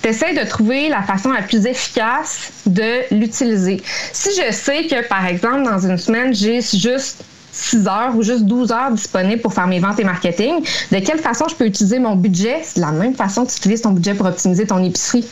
tu 0.00 0.08
essaies 0.08 0.34
de 0.34 0.48
trouver 0.48 0.88
la 0.88 1.02
façon 1.02 1.32
la 1.32 1.42
plus 1.42 1.66
efficace 1.66 2.52
de 2.66 3.12
l'utiliser. 3.12 3.82
Si 4.12 4.30
je 4.40 4.52
sais 4.52 4.84
que 4.84 5.06
par 5.08 5.26
exemple 5.26 5.39
exemple, 5.48 5.70
dans 5.70 5.78
une 5.86 5.98
semaine, 5.98 6.34
j'ai 6.34 6.60
juste 6.60 7.24
6 7.52 7.86
heures 7.86 8.16
ou 8.16 8.22
juste 8.22 8.44
12 8.44 8.72
heures 8.72 8.90
disponibles 8.92 9.40
pour 9.40 9.52
faire 9.52 9.66
mes 9.66 9.80
ventes 9.80 9.98
et 10.00 10.04
marketing, 10.04 10.64
de 10.90 10.98
quelle 10.98 11.18
façon 11.18 11.46
je 11.48 11.54
peux 11.54 11.66
utiliser 11.66 11.98
mon 11.98 12.16
budget? 12.16 12.60
C'est 12.62 12.80
de 12.80 12.86
la 12.86 12.92
même 12.92 13.14
façon 13.14 13.44
que 13.44 13.50
tu 13.50 13.56
utilises 13.56 13.82
ton 13.82 13.90
budget 13.90 14.14
pour 14.14 14.26
optimiser 14.26 14.66
ton 14.66 14.82
épicerie. 14.82 15.26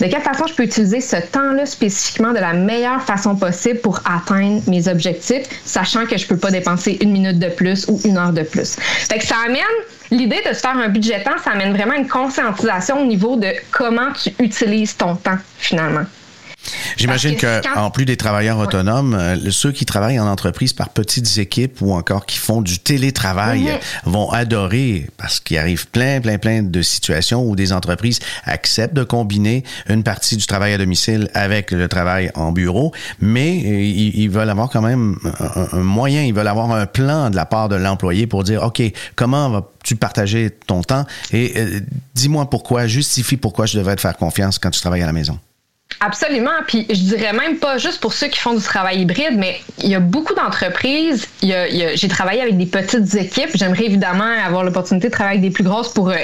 De 0.00 0.06
quelle 0.06 0.22
façon 0.22 0.46
je 0.46 0.54
peux 0.54 0.64
utiliser 0.64 1.00
ce 1.00 1.16
temps-là 1.16 1.66
spécifiquement 1.66 2.32
de 2.32 2.38
la 2.38 2.54
meilleure 2.54 3.02
façon 3.02 3.36
possible 3.36 3.80
pour 3.80 4.00
atteindre 4.04 4.62
mes 4.66 4.88
objectifs, 4.88 5.46
sachant 5.64 6.06
que 6.06 6.16
je 6.16 6.26
peux 6.26 6.36
pas 6.36 6.50
dépenser 6.50 6.98
une 7.00 7.12
minute 7.12 7.38
de 7.38 7.48
plus 7.48 7.86
ou 7.88 8.00
une 8.04 8.16
heure 8.16 8.32
de 8.32 8.42
plus? 8.42 8.76
Fait 9.08 9.18
que 9.18 9.26
ça 9.26 9.36
amène 9.46 9.62
l'idée 10.10 10.40
de 10.48 10.54
se 10.54 10.60
faire 10.60 10.76
un 10.76 10.88
budget 10.88 11.22
temps, 11.22 11.38
ça 11.44 11.52
amène 11.52 11.72
vraiment 11.72 11.94
une 11.94 12.08
conscientisation 12.08 13.02
au 13.02 13.06
niveau 13.06 13.36
de 13.36 13.48
comment 13.70 14.12
tu 14.12 14.30
utilises 14.42 14.96
ton 14.96 15.14
temps 15.14 15.38
finalement. 15.58 16.04
J'imagine 16.96 17.36
qu'en 17.36 17.90
plus 17.90 18.04
des 18.04 18.16
travailleurs 18.16 18.58
autonomes, 18.58 19.14
euh, 19.14 19.50
ceux 19.50 19.72
qui 19.72 19.86
travaillent 19.86 20.20
en 20.20 20.26
entreprise 20.26 20.72
par 20.72 20.90
petites 20.90 21.38
équipes 21.38 21.80
ou 21.80 21.92
encore 21.92 22.26
qui 22.26 22.38
font 22.38 22.62
du 22.62 22.78
télétravail 22.78 23.62
mhm. 23.62 24.12
vont 24.12 24.30
adorer 24.30 25.08
parce 25.16 25.40
qu'il 25.40 25.58
arrive 25.58 25.88
plein, 25.88 26.20
plein, 26.20 26.38
plein 26.38 26.62
de 26.62 26.82
situations 26.82 27.42
où 27.42 27.56
des 27.56 27.72
entreprises 27.72 28.20
acceptent 28.44 28.94
de 28.94 29.04
combiner 29.04 29.64
une 29.88 30.02
partie 30.02 30.36
du 30.36 30.46
travail 30.46 30.72
à 30.74 30.78
domicile 30.78 31.30
avec 31.34 31.70
le 31.70 31.88
travail 31.88 32.30
en 32.34 32.52
bureau, 32.52 32.92
mais 33.20 33.62
euh, 33.64 33.80
ils, 33.82 34.30
veulent 34.30 34.50
avoir 34.50 34.68
quand 34.68 34.82
même 34.82 35.16
un, 35.72 35.78
moyen, 35.78 36.22
ils 36.22 36.34
veulent 36.34 36.48
avoir 36.48 36.70
un 36.70 36.86
plan 36.86 37.30
de 37.30 37.36
la 37.36 37.46
part 37.46 37.68
de 37.68 37.76
l'employé 37.76 38.26
pour 38.26 38.44
dire, 38.44 38.62
OK, 38.62 38.82
comment 39.16 39.50
vas-tu 39.50 39.96
partager 39.96 40.50
ton 40.66 40.82
temps 40.82 41.04
et 41.32 41.52
euh, 41.56 41.80
dis-moi 42.14 42.48
pourquoi, 42.48 42.86
justifie 42.86 43.36
pourquoi 43.36 43.66
je 43.66 43.78
devrais 43.78 43.96
te 43.96 44.00
faire 44.00 44.16
confiance 44.16 44.58
quand 44.58 44.70
tu 44.70 44.80
travailles 44.80 45.02
à 45.02 45.06
la 45.06 45.12
maison. 45.12 45.38
Absolument. 45.98 46.50
Puis 46.66 46.86
je 46.88 46.94
dirais 46.94 47.32
même 47.32 47.58
pas 47.58 47.76
juste 47.76 48.00
pour 48.00 48.12
ceux 48.12 48.28
qui 48.28 48.38
font 48.38 48.54
du 48.54 48.62
travail 48.62 49.00
hybride, 49.00 49.36
mais 49.36 49.60
il 49.82 49.90
y 49.90 49.94
a 49.94 50.00
beaucoup 50.00 50.34
d'entreprises. 50.34 51.26
J'ai 51.42 52.08
travaillé 52.08 52.40
avec 52.40 52.56
des 52.56 52.66
petites 52.66 53.14
équipes. 53.14 53.50
J'aimerais 53.54 53.84
évidemment 53.84 54.24
avoir 54.24 54.64
l'opportunité 54.64 55.08
de 55.08 55.12
travailler 55.12 55.38
avec 55.38 55.50
des 55.50 55.52
plus 55.52 55.64
grosses 55.64 55.92
pour 55.92 56.08
euh, 56.08 56.16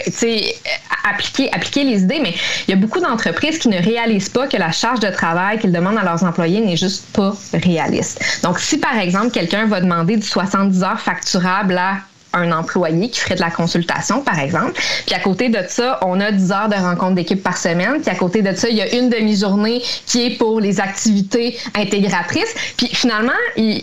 appliquer, 1.05 1.53
appliquer 1.53 1.85
les 1.85 2.03
idées, 2.03 2.21
mais 2.23 2.35
il 2.67 2.71
y 2.71 2.75
a 2.75 2.77
beaucoup 2.77 3.01
d'entreprises 3.01 3.59
qui 3.59 3.69
ne 3.69 3.83
réalisent 3.83 4.31
pas 4.31 4.47
que 4.47 4.57
la 4.57 4.73
charge 4.73 5.01
de 5.01 5.09
travail 5.09 5.59
qu'ils 5.59 5.73
demandent 5.73 5.99
à 5.99 6.05
leurs 6.05 6.25
employés 6.25 6.61
n'est 6.61 6.77
juste 6.77 7.05
pas 7.13 7.35
réaliste. 7.53 8.41
Donc, 8.43 8.59
si 8.59 8.79
par 8.79 8.99
exemple 8.99 9.31
quelqu'un 9.31 9.67
va 9.67 9.81
demander 9.81 10.17
du 10.17 10.27
70 10.27 10.83
heures 10.83 11.01
facturable 11.01 11.77
à 11.77 11.99
un 12.37 12.53
employé 12.53 13.11
qui 13.11 13.21
ferait 13.21 13.35
de 13.35 13.41
la 13.41 13.51
consultation, 13.51 14.21
par 14.23 14.39
exemple. 14.39 14.81
Puis 15.07 15.15
à 15.15 15.21
côté 15.21 15.49
de 15.49 15.59
ça, 15.69 15.99
on 16.03 16.21
a 16.21 16.31
10 16.31 16.53
heures 16.53 16.69
de 16.69 16.75
rencontre 16.75 17.15
d'équipe 17.15 17.43
par 17.43 17.57
semaine. 17.57 18.01
Puis 18.01 18.11
à 18.11 18.15
côté 18.15 18.43
de 18.43 18.55
ça, 18.55 18.69
il 18.69 18.77
y 18.77 18.83
a 18.83 18.95
une 18.95 19.09
demi-journée 19.09 19.83
qui 20.07 20.27
est 20.27 20.39
pour 20.39 20.61
les 20.61 20.81
activités 20.81 21.59
intégratrices. 21.75 22.55
Puis 22.77 22.89
finalement, 22.89 23.33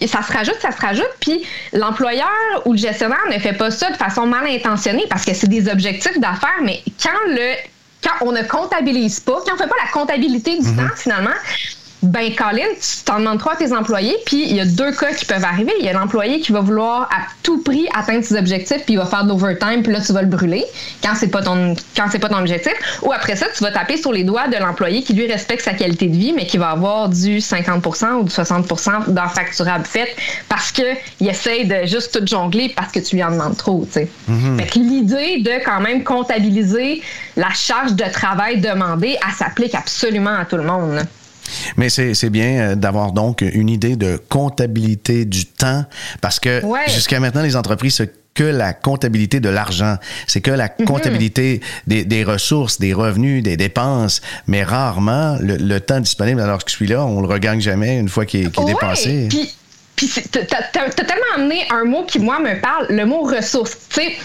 ça 0.05 0.21
se 0.21 0.31
rajoute, 0.31 0.57
ça 0.61 0.71
se 0.71 0.81
rajoute. 0.81 1.11
Puis 1.19 1.43
l'employeur 1.73 2.27
ou 2.65 2.73
le 2.73 2.77
gestionnaire 2.77 3.25
ne 3.31 3.39
fait 3.39 3.53
pas 3.53 3.71
ça 3.71 3.89
de 3.89 3.97
façon 3.97 4.25
mal 4.25 4.47
intentionnée 4.47 5.05
parce 5.09 5.25
que 5.25 5.33
c'est 5.33 5.49
des 5.49 5.69
objectifs 5.69 6.19
d'affaires. 6.19 6.61
Mais 6.63 6.81
quand 7.01 7.09
le 7.27 7.55
quand 8.03 8.27
on 8.27 8.31
ne 8.33 8.41
comptabilise 8.41 9.21
pas, 9.21 9.39
quand 9.45 9.51
on 9.51 9.53
ne 9.53 9.59
fait 9.59 9.67
pas 9.67 9.75
la 9.81 9.91
comptabilité 9.91 10.59
du 10.59 10.67
mhm. 10.67 10.75
temps, 10.75 10.95
finalement, 10.95 11.29
ben 12.03 12.35
Colin, 12.35 12.67
tu 12.75 13.03
t'en 13.05 13.19
demandes 13.19 13.39
trois 13.39 13.53
à 13.53 13.55
tes 13.55 13.73
employés, 13.73 14.15
puis 14.25 14.43
il 14.49 14.55
y 14.55 14.59
a 14.59 14.65
deux 14.65 14.91
cas 14.91 15.13
qui 15.13 15.25
peuvent 15.25 15.43
arriver. 15.43 15.71
Il 15.79 15.85
y 15.85 15.89
a 15.89 15.93
l'employé 15.93 16.41
qui 16.41 16.51
va 16.51 16.59
vouloir 16.59 17.03
à 17.03 17.27
tout 17.43 17.63
prix 17.63 17.87
atteindre 17.95 18.25
ses 18.25 18.35
objectifs, 18.37 18.83
puis 18.83 18.95
il 18.95 18.97
va 18.97 19.05
faire 19.05 19.23
de 19.23 19.29
l'overtime, 19.29 19.83
puis 19.83 19.93
là 19.93 20.01
tu 20.01 20.11
vas 20.11 20.21
le 20.21 20.27
brûler 20.27 20.65
quand 21.01 21.15
c'est 21.15 21.29
pas 21.29 21.41
ton 21.41 21.75
quand 21.95 22.05
c'est 22.11 22.19
pas 22.19 22.27
ton 22.27 22.39
objectif. 22.39 22.73
Ou 23.03 23.13
après 23.13 23.37
ça, 23.37 23.45
tu 23.55 23.63
vas 23.63 23.71
taper 23.71 23.97
sur 23.97 24.11
les 24.11 24.25
doigts 24.25 24.49
de 24.49 24.57
l'employé 24.57 25.01
qui 25.01 25.13
lui 25.13 25.31
respecte 25.31 25.63
sa 25.63 25.73
qualité 25.73 26.07
de 26.07 26.15
vie, 26.17 26.33
mais 26.33 26.45
qui 26.45 26.57
va 26.57 26.71
avoir 26.71 27.07
du 27.07 27.37
50% 27.37 28.13
ou 28.15 28.23
du 28.23 28.31
60% 28.31 29.13
d'heures 29.13 29.33
facturables 29.33 29.85
faites 29.85 30.15
parce 30.49 30.71
que 30.71 30.83
il 31.21 31.29
essaye 31.29 31.65
de 31.67 31.85
juste 31.85 32.19
tout 32.19 32.25
jongler 32.27 32.73
parce 32.75 32.91
que 32.91 32.99
tu 32.99 33.15
lui 33.15 33.23
en 33.23 33.31
demandes 33.31 33.57
trop. 33.57 33.85
Tu 33.85 33.93
sais. 33.93 34.09
Mm-hmm. 34.29 34.57
Fait 34.59 34.67
que 34.67 34.79
l'idée 34.79 35.37
de 35.39 35.63
quand 35.63 35.79
même 35.79 36.03
comptabiliser 36.03 37.01
la 37.37 37.51
charge 37.51 37.93
de 37.93 38.05
travail 38.11 38.59
demandée, 38.59 39.17
elle 39.25 39.33
s'applique 39.33 39.75
absolument 39.75 40.35
à 40.35 40.45
tout 40.45 40.57
le 40.57 40.63
monde. 40.63 41.05
Mais 41.77 41.89
c'est 41.89 42.29
bien 42.29 42.59
euh, 42.59 42.75
d'avoir 42.75 43.11
donc 43.11 43.41
une 43.41 43.69
idée 43.69 43.95
de 43.95 44.21
comptabilité 44.29 45.25
du 45.25 45.45
temps 45.45 45.85
parce 46.21 46.39
que 46.39 46.61
jusqu'à 46.87 47.19
maintenant, 47.19 47.41
les 47.41 47.55
entreprises 47.55 47.95
c'est 47.95 48.23
que 48.33 48.43
la 48.43 48.73
comptabilité 48.73 49.39
de 49.39 49.49
l'argent, 49.49 49.97
c'est 50.27 50.41
que 50.41 50.51
la 50.51 50.69
mhm. 50.79 50.85
comptabilité 50.85 51.61
des, 51.87 52.03
des, 52.03 52.23
ressources, 52.23 52.79
des 52.79 52.93
revenus, 52.93 53.43
des 53.43 53.57
dépenses, 53.57 54.21
mais 54.47 54.63
rarement 54.63 55.37
le, 55.39 55.79
temps 55.79 55.99
disponible 55.99 56.41
alors 56.41 56.63
que 56.63 56.71
celui-là, 56.71 57.05
on 57.05 57.21
le 57.21 57.27
regagne 57.27 57.61
jamais 57.61 57.97
une 57.97 58.09
fois 58.09 58.25
qu'il 58.25 58.45
est, 58.45 58.65
dépensé. 58.65 59.27
Puis, 59.29 59.53
puis 59.95 60.09
t'as 60.31 60.89
tellement 60.89 61.35
amené 61.35 61.65
un 61.69 61.83
mot 61.83 62.03
qui, 62.05 62.19
moi, 62.19 62.39
me 62.39 62.59
parle, 62.59 62.87
le 62.89 63.05
mot 63.05 63.21
ressources. 63.23 63.77
Tu 63.89 64.01
sais, 64.01 64.17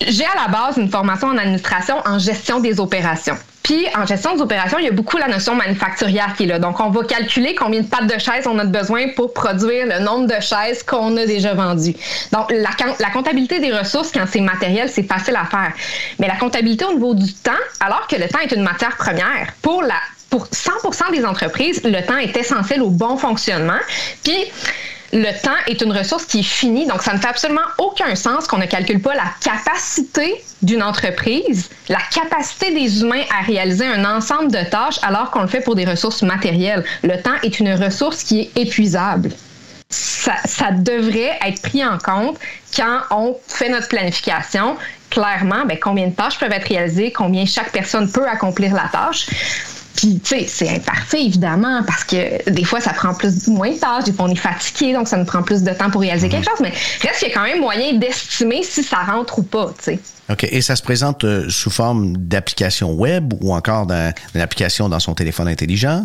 j'ai 0.00 0.24
à 0.24 0.46
la 0.46 0.48
base 0.48 0.76
une 0.76 0.90
formation 0.90 1.28
en 1.28 1.38
administration 1.38 1.96
en 2.04 2.18
gestion 2.18 2.60
des 2.60 2.80
opérations. 2.80 3.36
Puis 3.66 3.84
en 3.96 4.06
gestion 4.06 4.36
des 4.36 4.42
opérations, 4.42 4.78
il 4.78 4.84
y 4.84 4.88
a 4.88 4.92
beaucoup 4.92 5.16
la 5.16 5.26
notion 5.26 5.56
manufacturière 5.56 6.34
qui 6.36 6.44
est 6.44 6.46
là. 6.46 6.60
Donc 6.60 6.78
on 6.78 6.90
va 6.90 7.02
calculer 7.02 7.56
combien 7.56 7.80
de 7.80 7.86
pattes 7.88 8.06
de 8.06 8.16
chaises 8.16 8.46
on 8.46 8.56
a 8.60 8.64
besoin 8.64 9.08
pour 9.16 9.32
produire 9.32 9.86
le 9.86 9.98
nombre 10.04 10.28
de 10.28 10.40
chaises 10.40 10.84
qu'on 10.84 11.16
a 11.16 11.26
déjà 11.26 11.52
vendues. 11.52 11.96
Donc 12.30 12.52
la, 12.52 12.70
la 13.00 13.10
comptabilité 13.10 13.58
des 13.58 13.72
ressources 13.72 14.12
quand 14.12 14.24
c'est 14.30 14.40
matériel, 14.40 14.88
c'est 14.88 15.02
facile 15.02 15.34
à 15.34 15.46
faire. 15.46 15.72
Mais 16.20 16.28
la 16.28 16.36
comptabilité 16.36 16.84
au 16.84 16.92
niveau 16.92 17.12
du 17.14 17.34
temps, 17.34 17.50
alors 17.80 18.06
que 18.06 18.14
le 18.14 18.28
temps 18.28 18.38
est 18.38 18.52
une 18.52 18.62
matière 18.62 18.96
première 18.96 19.52
pour 19.62 19.82
la 19.82 19.96
pour 20.30 20.46
100% 20.46 21.10
des 21.12 21.24
entreprises, 21.24 21.82
le 21.82 22.04
temps 22.06 22.18
est 22.18 22.36
essentiel 22.36 22.82
au 22.82 22.90
bon 22.90 23.16
fonctionnement. 23.16 23.78
Puis 24.22 24.44
le 25.12 25.42
temps 25.42 25.56
est 25.66 25.80
une 25.80 25.92
ressource 25.92 26.24
qui 26.24 26.40
est 26.40 26.42
finie, 26.42 26.86
donc 26.86 27.02
ça 27.02 27.12
ne 27.12 27.18
fait 27.18 27.28
absolument 27.28 27.62
aucun 27.78 28.14
sens 28.14 28.46
qu'on 28.46 28.58
ne 28.58 28.66
calcule 28.66 29.00
pas 29.00 29.14
la 29.14 29.30
capacité 29.40 30.42
d'une 30.62 30.82
entreprise, 30.82 31.70
la 31.88 32.00
capacité 32.12 32.72
des 32.72 33.00
humains 33.02 33.22
à 33.38 33.42
réaliser 33.44 33.86
un 33.86 34.04
ensemble 34.04 34.50
de 34.50 34.68
tâches 34.68 34.98
alors 35.02 35.30
qu'on 35.30 35.42
le 35.42 35.48
fait 35.48 35.60
pour 35.60 35.74
des 35.74 35.84
ressources 35.84 36.22
matérielles. 36.22 36.84
Le 37.02 37.20
temps 37.20 37.34
est 37.42 37.60
une 37.60 37.72
ressource 37.74 38.24
qui 38.24 38.40
est 38.40 38.56
épuisable. 38.56 39.30
Ça, 39.88 40.34
ça 40.44 40.72
devrait 40.72 41.38
être 41.46 41.62
pris 41.62 41.84
en 41.84 41.98
compte 41.98 42.38
quand 42.74 43.00
on 43.10 43.36
fait 43.46 43.68
notre 43.68 43.88
planification. 43.88 44.76
Clairement, 45.10 45.64
bien, 45.64 45.76
combien 45.80 46.08
de 46.08 46.14
tâches 46.14 46.38
peuvent 46.38 46.52
être 46.52 46.66
réalisées, 46.66 47.12
combien 47.12 47.46
chaque 47.46 47.70
personne 47.70 48.10
peut 48.10 48.26
accomplir 48.26 48.74
la 48.74 48.88
tâche. 48.90 49.28
Puis, 49.96 50.20
tu 50.22 50.38
sais, 50.38 50.46
c'est 50.46 50.68
imparfait, 50.68 51.24
évidemment, 51.24 51.82
parce 51.86 52.04
que 52.04 52.50
des 52.50 52.64
fois, 52.64 52.80
ça 52.80 52.92
prend 52.92 53.14
plus 53.14 53.48
moins 53.48 53.70
de 53.70 53.78
tâches, 53.78 54.04
des 54.04 54.12
fois, 54.12 54.26
on 54.26 54.30
est 54.30 54.34
fatigué, 54.34 54.92
donc 54.92 55.08
ça 55.08 55.16
nous 55.16 55.24
prend 55.24 55.42
plus 55.42 55.62
de 55.62 55.70
temps 55.72 55.90
pour 55.90 56.02
réaliser 56.02 56.28
quelque 56.28 56.48
chose, 56.48 56.60
mais 56.60 56.72
reste 57.00 57.18
qu'il 57.18 57.28
y 57.28 57.30
a 57.32 57.34
quand 57.34 57.44
même 57.44 57.60
moyen 57.60 57.94
d'estimer 57.94 58.62
si 58.62 58.82
ça 58.82 58.98
rentre 58.98 59.38
ou 59.38 59.42
pas, 59.42 59.72
tu 59.78 59.84
sais. 59.84 60.00
OK. 60.30 60.44
Et 60.44 60.60
ça 60.60 60.76
se 60.76 60.82
présente 60.82 61.24
euh, 61.24 61.48
sous 61.48 61.70
forme 61.70 62.16
d'application 62.16 62.92
web 62.94 63.32
ou 63.40 63.54
encore 63.54 63.86
d'une 63.86 64.40
application 64.40 64.88
dans 64.88 65.00
son 65.00 65.14
téléphone 65.14 65.48
intelligent? 65.48 66.04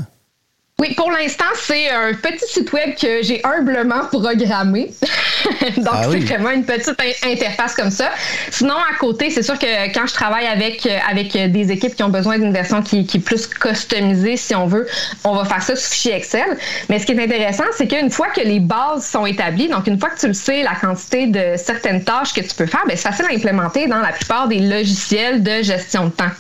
Oui, 0.82 0.96
pour 0.96 1.12
l'instant, 1.12 1.46
c'est 1.54 1.92
un 1.92 2.12
petit 2.16 2.44
site 2.48 2.74
web 2.74 2.96
que 3.00 3.22
j'ai 3.22 3.40
humblement 3.46 4.04
programmé. 4.08 4.90
Donc, 5.78 5.88
ah 5.92 6.06
c'est 6.10 6.20
vraiment 6.22 6.50
une 6.50 6.66
petite 6.66 7.00
interface 7.24 7.76
comme 7.76 7.92
ça. 7.92 8.10
Sinon, 8.50 8.74
à 8.74 8.98
côté, 8.98 9.30
c'est 9.30 9.44
sûr 9.44 9.60
que 9.60 9.94
quand 9.94 10.08
je 10.08 10.14
travaille 10.14 10.48
avec, 10.48 10.88
avec 11.08 11.34
des 11.52 11.72
équipes 11.72 11.96
qui 11.96 12.02
ont 12.02 12.10
besoin 12.10 12.40
d'une 12.40 12.52
version 12.52 12.82
qui, 12.82 13.06
qui, 13.06 13.18
est 13.18 13.20
plus 13.20 13.46
customisée, 13.46 14.38
si 14.38 14.56
on 14.56 14.66
veut, 14.66 14.88
on 15.24 15.36
va 15.36 15.46
faire 15.46 15.62
ça 15.62 15.76
sous 15.76 15.92
fichier 15.92 16.16
Excel. 16.16 16.58
Mais 16.90 16.98
ce 16.98 17.06
qui 17.06 17.12
est 17.12 17.24
intéressant, 17.24 17.66
c'est 17.78 17.86
qu'une 17.86 18.10
fois 18.10 18.30
que 18.30 18.42
les 18.42 18.60
bases 18.60 19.06
sont 19.06 19.28
établies, 19.28 19.68
donc 19.68 19.86
une 19.86 20.00
fois 20.00 20.10
que 20.10 20.20
tu 20.20 20.28
le 20.28 20.34
sais, 20.34 20.64
la 20.64 20.74
quantité 20.74 21.28
de 21.28 21.58
certaines 21.58 22.04
tâches 22.04 22.34
que 22.34 22.42
tu 22.42 22.56
peux 22.56 22.66
faire, 22.66 22.82
ben, 22.88 22.98
c'est 22.98 23.08
facile 23.08 23.26
à 23.30 23.36
implémenter 23.36 23.86
dans 23.86 24.00
la 24.00 24.14
plupart 24.14 24.48
des 24.48 24.60
logiciels 24.60 25.44
de 25.44 25.62
gestion 25.62 26.06
de 26.06 26.12
temps. 26.12 26.32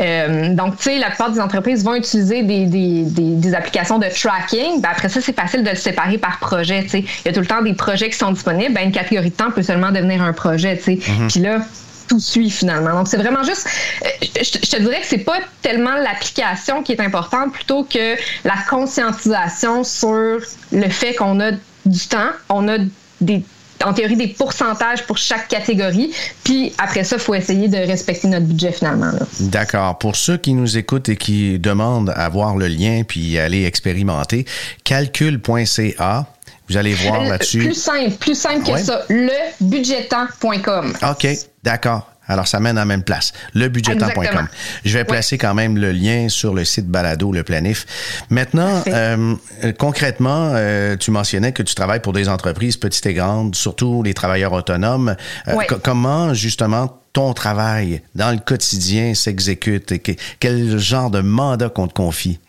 Euh, 0.00 0.52
donc, 0.52 0.78
tu 0.78 0.82
sais, 0.82 0.98
la 0.98 1.10
plupart 1.10 1.30
des 1.30 1.38
entreprises 1.38 1.84
vont 1.84 1.94
utiliser 1.94 2.42
des, 2.42 2.66
des, 2.66 3.04
des, 3.04 3.36
des 3.36 3.54
applications 3.54 3.83
de 3.98 4.08
tracking, 4.08 4.80
ben 4.80 4.88
après 4.90 5.08
ça, 5.08 5.20
c'est 5.20 5.34
facile 5.34 5.62
de 5.62 5.70
le 5.70 5.76
séparer 5.76 6.18
par 6.18 6.38
projet. 6.38 6.86
Il 6.92 7.04
y 7.24 7.28
a 7.28 7.32
tout 7.32 7.40
le 7.40 7.46
temps 7.46 7.62
des 7.62 7.74
projets 7.74 8.10
qui 8.10 8.18
sont 8.18 8.32
disponibles. 8.32 8.74
Ben, 8.74 8.84
une 8.84 8.92
catégorie 8.92 9.30
de 9.30 9.34
temps 9.34 9.50
peut 9.50 9.62
seulement 9.62 9.90
devenir 9.90 10.22
un 10.22 10.32
projet. 10.32 10.80
Mm 10.86 11.28
Puis 11.28 11.40
là, 11.40 11.60
tout 12.08 12.20
suit 12.20 12.50
finalement. 12.50 12.92
Donc, 12.92 13.08
c'est 13.08 13.16
vraiment 13.16 13.42
juste, 13.42 13.66
euh, 14.04 14.08
je, 14.36 14.68
te 14.68 14.76
dirais 14.80 15.00
que 15.00 15.06
c'est 15.06 15.18
pas 15.18 15.38
tellement 15.62 15.94
l'application 15.94 16.82
qui 16.82 16.92
est 16.92 17.00
importante 17.00 17.52
plutôt 17.52 17.84
que 17.84 18.16
la 18.44 18.56
conscientisation 18.68 19.84
sur 19.84 20.38
le 20.72 20.88
fait 20.88 21.14
qu'on 21.14 21.40
a 21.40 21.52
du 21.86 22.00
temps. 22.08 22.30
On 22.48 22.68
a 22.68 22.78
des 23.20 23.44
en 23.84 23.92
théorie 23.92 24.16
des 24.16 24.28
pourcentages 24.28 25.06
pour 25.06 25.18
chaque 25.18 25.48
catégorie. 25.48 26.12
Puis 26.42 26.72
après 26.78 27.04
ça, 27.04 27.16
il 27.16 27.22
faut 27.22 27.34
essayer 27.34 27.68
de 27.68 27.76
respecter 27.76 28.28
notre 28.28 28.46
budget 28.46 28.72
finalement. 28.72 29.12
D'accord. 29.40 29.98
Pour 29.98 30.16
ceux 30.16 30.36
qui 30.36 30.54
nous 30.54 30.76
écoutent 30.78 31.08
et 31.08 31.16
qui 31.16 31.58
demandent 31.58 32.12
à 32.16 32.28
voir 32.28 32.56
le 32.56 32.66
lien 32.66 33.02
puis 33.06 33.38
aller 33.38 33.64
expérimenter, 33.64 34.46
calcul.ca. 34.84 36.26
Vous 36.68 36.76
allez 36.78 36.94
voir 36.94 37.22
euh, 37.22 37.28
là-dessus. 37.28 37.58
Plus 37.58 37.74
simple, 37.74 38.12
plus 38.12 38.34
simple 38.34 38.64
que 38.64 38.78
ça. 38.78 39.02
Lebudgetant.com. 39.10 40.94
OK, 41.10 41.26
d'accord. 41.62 42.13
Alors, 42.26 42.46
ça 42.46 42.60
mène 42.60 42.78
à 42.78 42.82
la 42.82 42.86
même 42.86 43.02
place, 43.02 43.32
lebudgetant.com. 43.54 44.48
Je 44.84 44.98
vais 44.98 45.04
placer 45.04 45.38
quand 45.38 45.54
même 45.54 45.76
le 45.76 45.92
lien 45.92 46.28
sur 46.28 46.54
le 46.54 46.64
site 46.64 46.86
Balado, 46.86 47.32
le 47.32 47.42
planif. 47.42 47.86
Maintenant, 48.30 48.82
euh, 48.86 49.34
concrètement, 49.78 50.52
euh, 50.54 50.96
tu 50.96 51.10
mentionnais 51.10 51.52
que 51.52 51.62
tu 51.62 51.74
travailles 51.74 52.00
pour 52.00 52.12
des 52.12 52.28
entreprises 52.28 52.76
petites 52.76 53.06
et 53.06 53.14
grandes, 53.14 53.54
surtout 53.54 54.02
les 54.02 54.14
travailleurs 54.14 54.52
autonomes. 54.52 55.16
Euh, 55.48 55.54
comment, 55.82 56.34
justement, 56.34 57.00
ton 57.12 57.32
travail 57.32 58.02
dans 58.14 58.32
le 58.32 58.38
quotidien 58.38 59.14
s'exécute 59.14 59.92
et 59.92 60.02
quel 60.40 60.78
genre 60.78 61.10
de 61.10 61.20
mandat 61.20 61.68
qu'on 61.68 61.86
te 61.86 61.94
confie? 61.94 62.40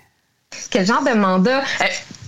Quel 0.70 0.86
genre 0.86 1.04
de 1.04 1.18
mandat? 1.18 1.64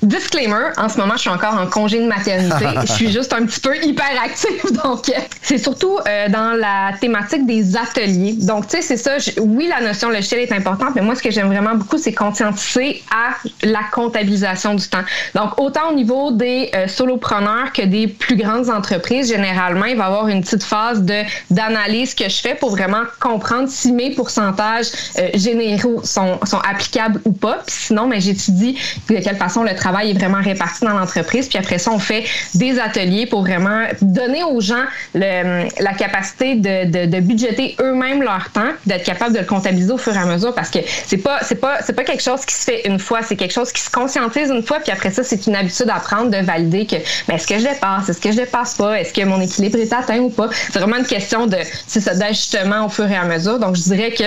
Disclaimer, 0.03 0.69
en 0.77 0.89
ce 0.89 0.97
moment, 0.99 1.15
je 1.15 1.21
suis 1.21 1.29
encore 1.29 1.55
en 1.55 1.65
congé 1.65 1.99
de 1.99 2.07
maternité. 2.07 2.65
je 2.85 2.91
suis 2.91 3.11
juste 3.11 3.33
un 3.33 3.45
petit 3.45 3.59
peu 3.59 3.75
hyperactive. 3.83 4.71
Donc, 4.83 5.11
c'est 5.41 5.57
surtout 5.57 5.97
euh, 6.07 6.29
dans 6.29 6.53
la 6.53 6.91
thématique 6.99 7.47
des 7.47 7.75
ateliers. 7.75 8.33
Donc, 8.33 8.67
tu 8.67 8.77
sais, 8.77 8.81
c'est 8.81 8.97
ça. 8.97 9.17
oui, 9.41 9.67
la 9.67 9.85
notion 9.85 10.09
logiciel 10.09 10.41
est 10.41 10.51
importante, 10.51 10.93
mais 10.95 11.01
moi, 11.01 11.15
ce 11.15 11.23
que 11.23 11.31
j'aime 11.31 11.47
vraiment 11.47 11.75
beaucoup, 11.75 11.97
c'est 11.97 12.13
conscientiser 12.13 13.01
à 13.11 13.35
la 13.65 13.81
comptabilisation 13.91 14.75
du 14.75 14.87
temps. 14.87 15.03
Donc, 15.33 15.59
autant 15.59 15.89
au 15.91 15.95
niveau 15.95 16.31
des 16.31 16.69
euh, 16.75 16.87
solopreneurs 16.87 17.73
que 17.73 17.81
des 17.81 18.07
plus 18.07 18.35
grandes 18.35 18.69
entreprises, 18.69 19.29
généralement, 19.29 19.85
il 19.85 19.97
va 19.97 20.03
y 20.03 20.07
avoir 20.07 20.27
une 20.27 20.41
petite 20.41 20.63
phase 20.63 21.01
de 21.01 21.23
d'analyse 21.49 22.13
que 22.13 22.29
je 22.29 22.39
fais 22.39 22.55
pour 22.55 22.71
vraiment 22.71 23.03
comprendre 23.19 23.67
si 23.67 23.91
mes 23.91 24.11
pourcentages 24.11 24.87
euh, 25.17 25.29
généraux 25.33 26.01
sont, 26.03 26.39
sont 26.45 26.59
applicables 26.59 27.19
ou 27.25 27.31
pas. 27.31 27.63
Puis 27.65 27.75
sinon, 27.87 28.07
mais 28.07 28.21
j'étudie 28.21 28.77
de 29.09 29.15
quelle 29.15 29.37
façon 29.37 29.63
le 29.63 29.73
travail 29.73 29.86
travail 29.87 30.11
est 30.11 30.13
vraiment 30.13 30.41
réparti 30.41 30.83
dans 30.83 30.93
l'entreprise. 30.93 31.47
Puis 31.47 31.57
après 31.57 31.77
ça, 31.77 31.91
on 31.91 31.99
fait 31.99 32.25
des 32.55 32.79
ateliers 32.79 33.25
pour 33.25 33.41
vraiment 33.41 33.85
donner 34.01 34.43
aux 34.43 34.59
gens 34.59 34.83
la 35.13 35.93
capacité 35.97 36.55
de, 36.55 37.05
de, 37.07 37.81
eux-mêmes 37.81 38.21
leur 38.21 38.49
temps, 38.51 38.71
d'être 38.85 39.03
capable 39.03 39.33
de 39.33 39.39
le 39.39 39.45
comptabiliser 39.45 39.91
au 39.91 39.97
fur 39.97 40.13
et 40.13 40.17
à 40.17 40.25
mesure 40.25 40.53
parce 40.53 40.69
que 40.69 40.79
c'est 41.05 41.17
pas 41.17 41.39
c'est 41.41 41.55
pas 41.55 41.77
c'est 41.81 41.93
pas 41.93 42.03
quelque 42.03 42.23
chose 42.23 42.45
qui 42.45 42.53
se 42.53 42.63
fait 42.63 42.87
une 42.87 42.99
fois, 42.99 43.21
c'est 43.21 43.35
quelque 43.35 43.53
chose 43.53 43.71
qui 43.71 43.81
se 43.81 43.89
conscientise 43.89 44.49
une 44.49 44.63
fois. 44.63 44.79
Puis 44.79 44.91
après 44.91 45.11
ça, 45.11 45.23
c'est 45.23 45.47
une 45.47 45.55
habitude 45.55 45.89
à 45.89 45.99
prendre 45.99 46.29
de 46.29 46.37
valider 46.37 46.85
que 46.85 46.97
ben, 47.27 47.35
est-ce 47.35 47.47
que 47.47 47.57
je 47.57 47.67
dépasse, 47.67 48.09
est-ce 48.09 48.21
que 48.21 48.31
je 48.31 48.37
dépasse 48.37 48.75
pas, 48.75 48.99
est-ce 48.99 49.13
que 49.13 49.23
mon 49.25 49.39
équilibre 49.39 49.77
est 49.79 49.93
atteint 49.93 50.19
ou 50.19 50.29
pas. 50.29 50.49
C'est 50.71 50.79
vraiment 50.79 50.97
une 50.97 51.05
question 51.05 51.47
de 51.47 51.57
c'est 51.87 52.01
ça 52.01 52.13
d'ajustement 52.13 52.85
au 52.85 52.89
fur 52.89 53.09
et 53.09 53.15
à 53.15 53.25
mesure. 53.25 53.59
Donc 53.59 53.75
je 53.75 53.83
dirais 53.83 54.11
que 54.11 54.25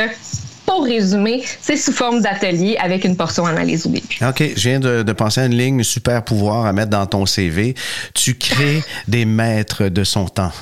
pour 0.71 0.85
résumer, 0.85 1.43
c'est 1.61 1.77
sous 1.77 1.93
forme 1.93 2.21
d'atelier 2.21 2.77
avec 2.79 3.05
une 3.05 3.17
portion 3.17 3.45
analyse 3.45 3.87
au 3.87 3.91
début. 3.91 4.19
OK, 4.23 4.43
je 4.55 4.69
viens 4.69 4.79
de, 4.79 5.03
de, 5.03 5.13
penser 5.13 5.41
à 5.41 5.47
une 5.47 5.57
ligne 5.57 5.83
super 5.83 6.23
pouvoir 6.23 6.65
à 6.67 6.73
mettre 6.73 6.91
dans 6.91 7.07
ton 7.07 7.27
CV. 7.27 7.75
Tu 8.15 8.35
crées 8.35 8.83
des 9.09 9.25
maîtres 9.25 9.89
de 9.89 10.05
son 10.05 10.27
temps. 10.27 10.53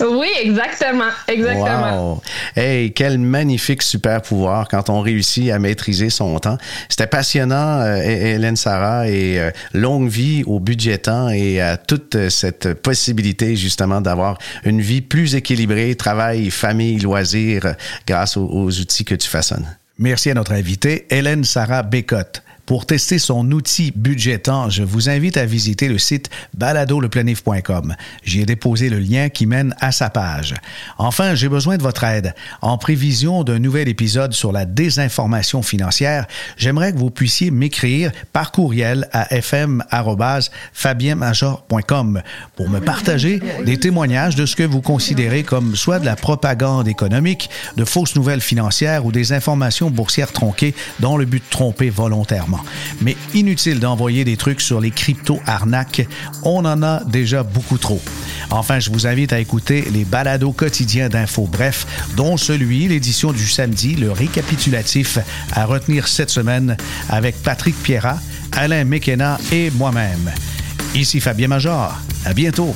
Oui, 0.00 0.28
exactement, 0.40 1.10
exactement. 1.28 2.12
Wow. 2.14 2.22
Hey, 2.54 2.92
quel 2.92 3.18
magnifique 3.18 3.82
super 3.82 4.22
pouvoir 4.22 4.68
quand 4.68 4.88
on 4.88 5.00
réussit 5.00 5.50
à 5.50 5.58
maîtriser 5.58 6.10
son 6.10 6.38
temps. 6.38 6.58
C'était 6.88 7.06
passionnant, 7.06 7.80
euh, 7.80 7.96
Hélène 7.96 8.56
Sarah, 8.56 9.08
et 9.08 9.38
euh, 9.38 9.50
longue 9.74 10.08
vie 10.08 10.44
au 10.46 10.60
budgetant 10.60 11.28
et 11.28 11.60
à 11.60 11.76
toute 11.76 12.28
cette 12.30 12.74
possibilité 12.74 13.56
justement 13.56 14.00
d'avoir 14.00 14.38
une 14.64 14.80
vie 14.80 15.02
plus 15.02 15.34
équilibrée, 15.34 15.94
travail, 15.94 16.50
famille, 16.50 16.98
loisirs, 16.98 17.74
grâce 18.06 18.36
aux, 18.36 18.46
aux 18.46 18.80
outils 18.80 19.04
que 19.04 19.14
tu 19.14 19.28
façonnes. 19.28 19.66
Merci 19.98 20.30
à 20.30 20.34
notre 20.34 20.52
invitée, 20.52 21.06
Hélène 21.10 21.44
Sarah 21.44 21.82
Bécotte. 21.82 22.42
Pour 22.66 22.84
tester 22.84 23.18
son 23.20 23.48
outil 23.52 23.92
budgétant, 23.94 24.68
je 24.70 24.82
vous 24.82 25.08
invite 25.08 25.36
à 25.36 25.46
visiter 25.46 25.86
le 25.86 25.98
site 25.98 26.30
baladoleplanif.com. 26.54 27.94
J'y 28.24 28.40
ai 28.40 28.44
déposé 28.44 28.88
le 28.88 28.98
lien 28.98 29.28
qui 29.28 29.46
mène 29.46 29.72
à 29.78 29.92
sa 29.92 30.10
page. 30.10 30.54
Enfin, 30.98 31.36
j'ai 31.36 31.48
besoin 31.48 31.76
de 31.76 31.84
votre 31.84 32.02
aide. 32.02 32.34
En 32.62 32.76
prévision 32.76 33.44
d'un 33.44 33.60
nouvel 33.60 33.88
épisode 33.88 34.32
sur 34.32 34.50
la 34.50 34.64
désinformation 34.64 35.62
financière, 35.62 36.26
j'aimerais 36.56 36.92
que 36.92 36.98
vous 36.98 37.10
puissiez 37.10 37.52
m'écrire 37.52 38.10
par 38.32 38.50
courriel 38.50 39.08
à 39.12 39.32
fm.fabienmajor.com 39.36 42.22
pour 42.56 42.68
me 42.68 42.80
partager 42.80 43.40
des 43.64 43.78
témoignages 43.78 44.34
de 44.34 44.44
ce 44.44 44.56
que 44.56 44.64
vous 44.64 44.80
considérez 44.80 45.44
comme 45.44 45.76
soit 45.76 46.00
de 46.00 46.04
la 46.04 46.16
propagande 46.16 46.88
économique, 46.88 47.48
de 47.76 47.84
fausses 47.84 48.16
nouvelles 48.16 48.40
financières 48.40 49.06
ou 49.06 49.12
des 49.12 49.32
informations 49.32 49.88
boursières 49.88 50.32
tronquées 50.32 50.74
dans 50.98 51.16
le 51.16 51.26
but 51.26 51.44
de 51.44 51.48
tromper 51.48 51.90
volontairement. 51.90 52.55
Mais 53.00 53.16
inutile 53.34 53.80
d'envoyer 53.80 54.24
des 54.24 54.36
trucs 54.36 54.60
sur 54.60 54.80
les 54.80 54.90
crypto-arnaques, 54.90 56.06
on 56.42 56.64
en 56.64 56.82
a 56.82 57.02
déjà 57.04 57.42
beaucoup 57.42 57.78
trop. 57.78 58.00
Enfin, 58.50 58.78
je 58.78 58.90
vous 58.90 59.06
invite 59.06 59.32
à 59.32 59.40
écouter 59.40 59.86
les 59.92 60.04
balados 60.04 60.52
quotidiens 60.52 61.08
d'infos 61.08 61.48
bref, 61.50 61.86
dont 62.16 62.36
celui, 62.36 62.88
l'édition 62.88 63.32
du 63.32 63.46
samedi, 63.46 63.96
le 63.96 64.12
récapitulatif 64.12 65.18
à 65.52 65.64
retenir 65.64 66.08
cette 66.08 66.30
semaine 66.30 66.76
avec 67.08 67.42
Patrick 67.42 67.80
Pierrat, 67.82 68.18
Alain 68.52 68.84
McKenna 68.84 69.38
et 69.52 69.70
moi-même. 69.70 70.30
Ici 70.94 71.20
Fabien 71.20 71.48
Major. 71.48 71.94
À 72.24 72.32
bientôt. 72.32 72.74